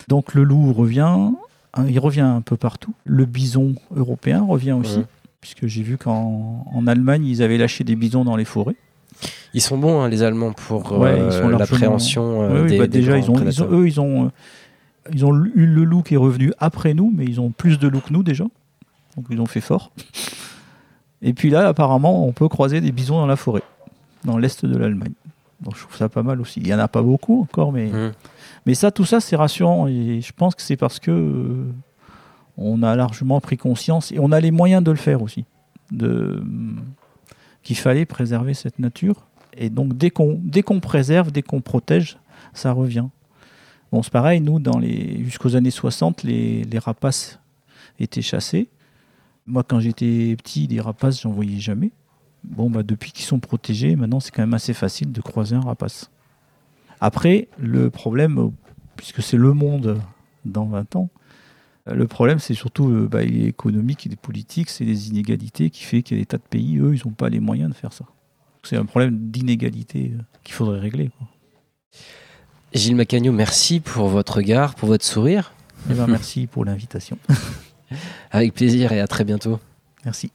Donc 0.08 0.34
le 0.36 0.44
loup 0.44 0.72
revient, 0.74 1.02
hein, 1.02 1.34
il 1.88 2.00
revient 2.00 2.22
un 2.22 2.42
peu 2.42 2.56
partout. 2.58 2.94
Le 3.06 3.26
bison 3.26 3.76
européen 3.96 4.44
revient 4.48 4.72
aussi, 4.74 5.02
puisque 5.42 5.66
j'ai 5.68 5.82
vu 5.84 5.98
qu'en 5.98 6.66
en 6.72 6.88
Allemagne, 6.88 7.26
ils 7.26 7.42
avaient 7.42 7.58
lâché 7.58 7.84
des 7.84 7.96
bisons 7.96 8.24
dans 8.26 8.36
les 8.36 8.46
forêts. 8.46 8.76
Ils 9.56 9.62
sont 9.62 9.78
bons, 9.78 10.02
hein, 10.02 10.08
les 10.10 10.22
Allemands, 10.24 10.54
pour 10.54 10.92
Ouais, 11.00 11.10
euh, 11.20 11.50
l'appréhension 11.58 12.44
euh, 12.44 12.68
des, 12.68 12.78
bah, 12.78 12.88
des 12.88 13.00
déjà, 13.00 13.18
ils 13.18 13.24
ont, 13.24 13.26
ils 13.26 13.30
ont- 13.32 13.34
prédateurs. 13.36 13.74
eux, 13.74 13.88
ils 13.88 14.00
ont, 14.00 14.26
euh, 14.26 14.30
ils 15.12 15.26
ont 15.26 15.34
eu 15.36 15.66
le 15.66 15.84
loup 15.84 16.04
qui 16.04 16.14
est 16.14 16.18
revenu 16.18 16.54
après 16.60 16.94
nous, 16.94 17.12
mais 17.16 17.26
ils 17.26 17.42
ont 17.42 17.50
plus 17.52 17.80
de 17.80 17.88
loups 17.88 18.02
que 18.02 18.14
nous 18.14 18.24
déjà. 18.24 18.46
Donc 19.18 19.26
ils 19.32 19.42
ont 19.42 19.48
fait 19.48 19.62
fort. 19.62 19.92
Et 21.22 21.34
puis 21.34 21.50
là, 21.50 21.68
apparemment, 21.68 22.26
on 22.26 22.32
peut 22.32 22.48
croiser 22.48 22.82
des 22.82 22.92
bisons 22.92 23.18
dans 23.18 23.28
la 23.28 23.36
forêt, 23.36 23.64
dans 24.24 24.38
l'est 24.38 24.66
de 24.66 24.78
l'Allemagne. 24.78 25.14
Donc 25.62 25.76
je 25.76 25.82
trouve 25.82 25.96
ça 25.98 26.08
pas 26.08 26.24
mal 26.24 26.40
aussi. 26.40 26.62
Il 26.62 26.68
y 26.68 26.74
en 26.74 26.80
a 26.80 26.88
pas 26.88 27.02
beaucoup 27.02 27.42
encore, 27.42 27.72
mais 27.74 27.88
Mhm. 27.88 28.12
mais 28.66 28.74
ça, 28.76 28.92
tout 28.92 29.04
ça, 29.06 29.20
c'est 29.20 29.36
rassurant. 29.36 29.88
Et 29.88 30.22
je 30.22 30.32
pense 30.32 30.56
que 30.56 30.62
c'est 30.62 30.78
parce 30.78 31.00
que 31.00 31.12
euh, 31.12 31.66
on 32.58 32.82
a 32.84 32.96
largement 32.96 33.42
pris 33.42 33.58
conscience 33.58 34.12
et 34.14 34.20
on 34.20 34.32
a 34.32 34.40
les 34.40 34.52
moyens 34.52 34.82
de 34.84 34.92
le 34.92 34.98
faire 34.98 35.22
aussi, 35.22 35.44
de 35.92 36.42
qu'il 37.64 37.76
fallait 37.76 38.06
préserver 38.06 38.54
cette 38.54 38.80
nature. 38.80 39.28
Et 39.58 39.70
donc 39.70 39.98
dès 39.98 40.12
qu'on 40.12 40.40
dès 40.42 40.62
qu'on 40.62 40.80
préserve, 40.80 41.32
dès 41.32 41.42
qu'on 41.42 41.60
protège, 41.60 42.18
ça 42.54 42.72
revient. 42.72 43.06
Bon, 43.92 44.02
c'est 44.04 44.14
pareil. 44.14 44.40
Nous, 44.40 44.60
dans 44.60 44.78
les 44.78 45.24
jusqu'aux 45.26 45.56
années 45.58 45.72
60, 45.72 46.24
les, 46.24 46.64
les 46.64 46.80
rapaces 46.80 47.40
étaient 48.00 48.22
chassés. 48.22 48.70
Moi, 49.50 49.64
quand 49.64 49.80
j'étais 49.80 50.36
petit, 50.38 50.68
les 50.68 50.80
rapaces, 50.80 51.22
j'en 51.22 51.32
voyais 51.32 51.60
jamais. 51.60 51.92
Bon, 52.44 52.70
bah, 52.70 52.84
depuis 52.84 53.12
qu'ils 53.12 53.26
sont 53.26 53.40
protégés, 53.40 53.96
maintenant, 53.96 54.20
c'est 54.20 54.30
quand 54.30 54.44
même 54.44 54.54
assez 54.54 54.74
facile 54.74 55.12
de 55.12 55.22
croiser 55.22 55.56
un 55.56 55.62
rapace. 55.62 56.12
Après, 57.02 57.48
le 57.58 57.90
problème, 57.90 58.38
euh, 58.38 58.50
puisque 58.96 59.24
c'est 59.24 59.38
le 59.38 59.54
monde 59.54 60.00
dans 60.46 60.66
20 60.66 60.96
ans, 60.96 61.10
euh, 61.88 61.96
le 61.96 62.08
problème, 62.08 62.38
c'est 62.38 62.54
surtout 62.54 62.90
euh, 62.90 63.08
bah, 63.10 63.24
il 63.24 63.42
est 63.42 63.48
économique, 63.48 64.06
est 64.06 64.16
politique, 64.16 64.70
c'est 64.70 64.86
les 64.86 65.10
inégalités 65.10 65.72
qui 65.72 65.84
fait 65.84 66.04
qu'il 66.04 66.18
y 66.18 66.20
a 66.20 66.22
des 66.22 66.28
tas 66.28 66.38
de 66.38 66.44
pays, 66.44 66.78
eux, 66.78 66.96
ils 66.96 67.08
n'ont 67.08 67.14
pas 67.14 67.30
les 67.30 67.40
moyens 67.40 67.72
de 67.72 67.76
faire 67.76 67.92
ça. 67.92 68.06
C'est 68.62 68.78
un 68.78 68.86
problème 68.86 69.32
d'inégalité 69.32 70.14
qu'il 70.44 70.54
faudrait 70.54 70.80
régler. 70.80 71.10
quoi. 71.18 71.28
Gilles 72.74 72.96
Macagno, 72.96 73.32
merci 73.32 73.80
pour 73.80 74.10
votre 74.10 74.36
regard, 74.36 74.76
pour 74.76 74.90
votre 74.90 75.06
sourire. 75.06 75.54
Eh 75.90 75.96
ben, 75.96 76.06
merci 76.06 76.46
pour 76.46 76.66
l'invitation. 76.66 77.18
Avec 78.32 78.54
plaisir 78.54 78.92
et 78.92 79.00
à 79.00 79.08
très 79.08 79.24
bientôt. 79.24 79.60
Merci. 80.06 80.32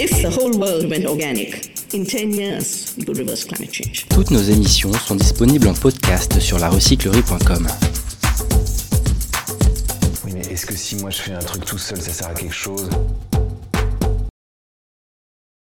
If 0.00 0.10
the 0.22 0.30
whole 0.30 0.56
world 0.56 0.88
went 0.88 1.06
organic, 1.06 1.74
in 1.92 2.04
10 2.04 2.32
years, 2.32 2.94
we 2.96 3.04
could 3.04 3.18
reverse 3.18 3.44
climate 3.44 3.72
change. 3.72 4.06
Toutes 4.08 4.30
nos 4.30 4.42
émissions 4.42 4.92
sont 4.92 5.16
disponibles 5.16 5.66
en 5.68 5.74
podcast 5.74 6.38
sur 6.38 6.58
larecyclerie.com. 6.58 7.66
Oui, 10.24 10.32
mais 10.34 10.46
est-ce 10.52 10.66
que 10.66 10.76
si 10.76 10.96
moi 10.96 11.10
je 11.10 11.18
fais 11.18 11.32
un 11.32 11.40
truc 11.40 11.64
tout 11.64 11.78
seul, 11.78 12.00
ça 12.00 12.12
sert 12.12 12.28
à 12.28 12.34
quelque 12.34 12.54
chose? 12.54 12.88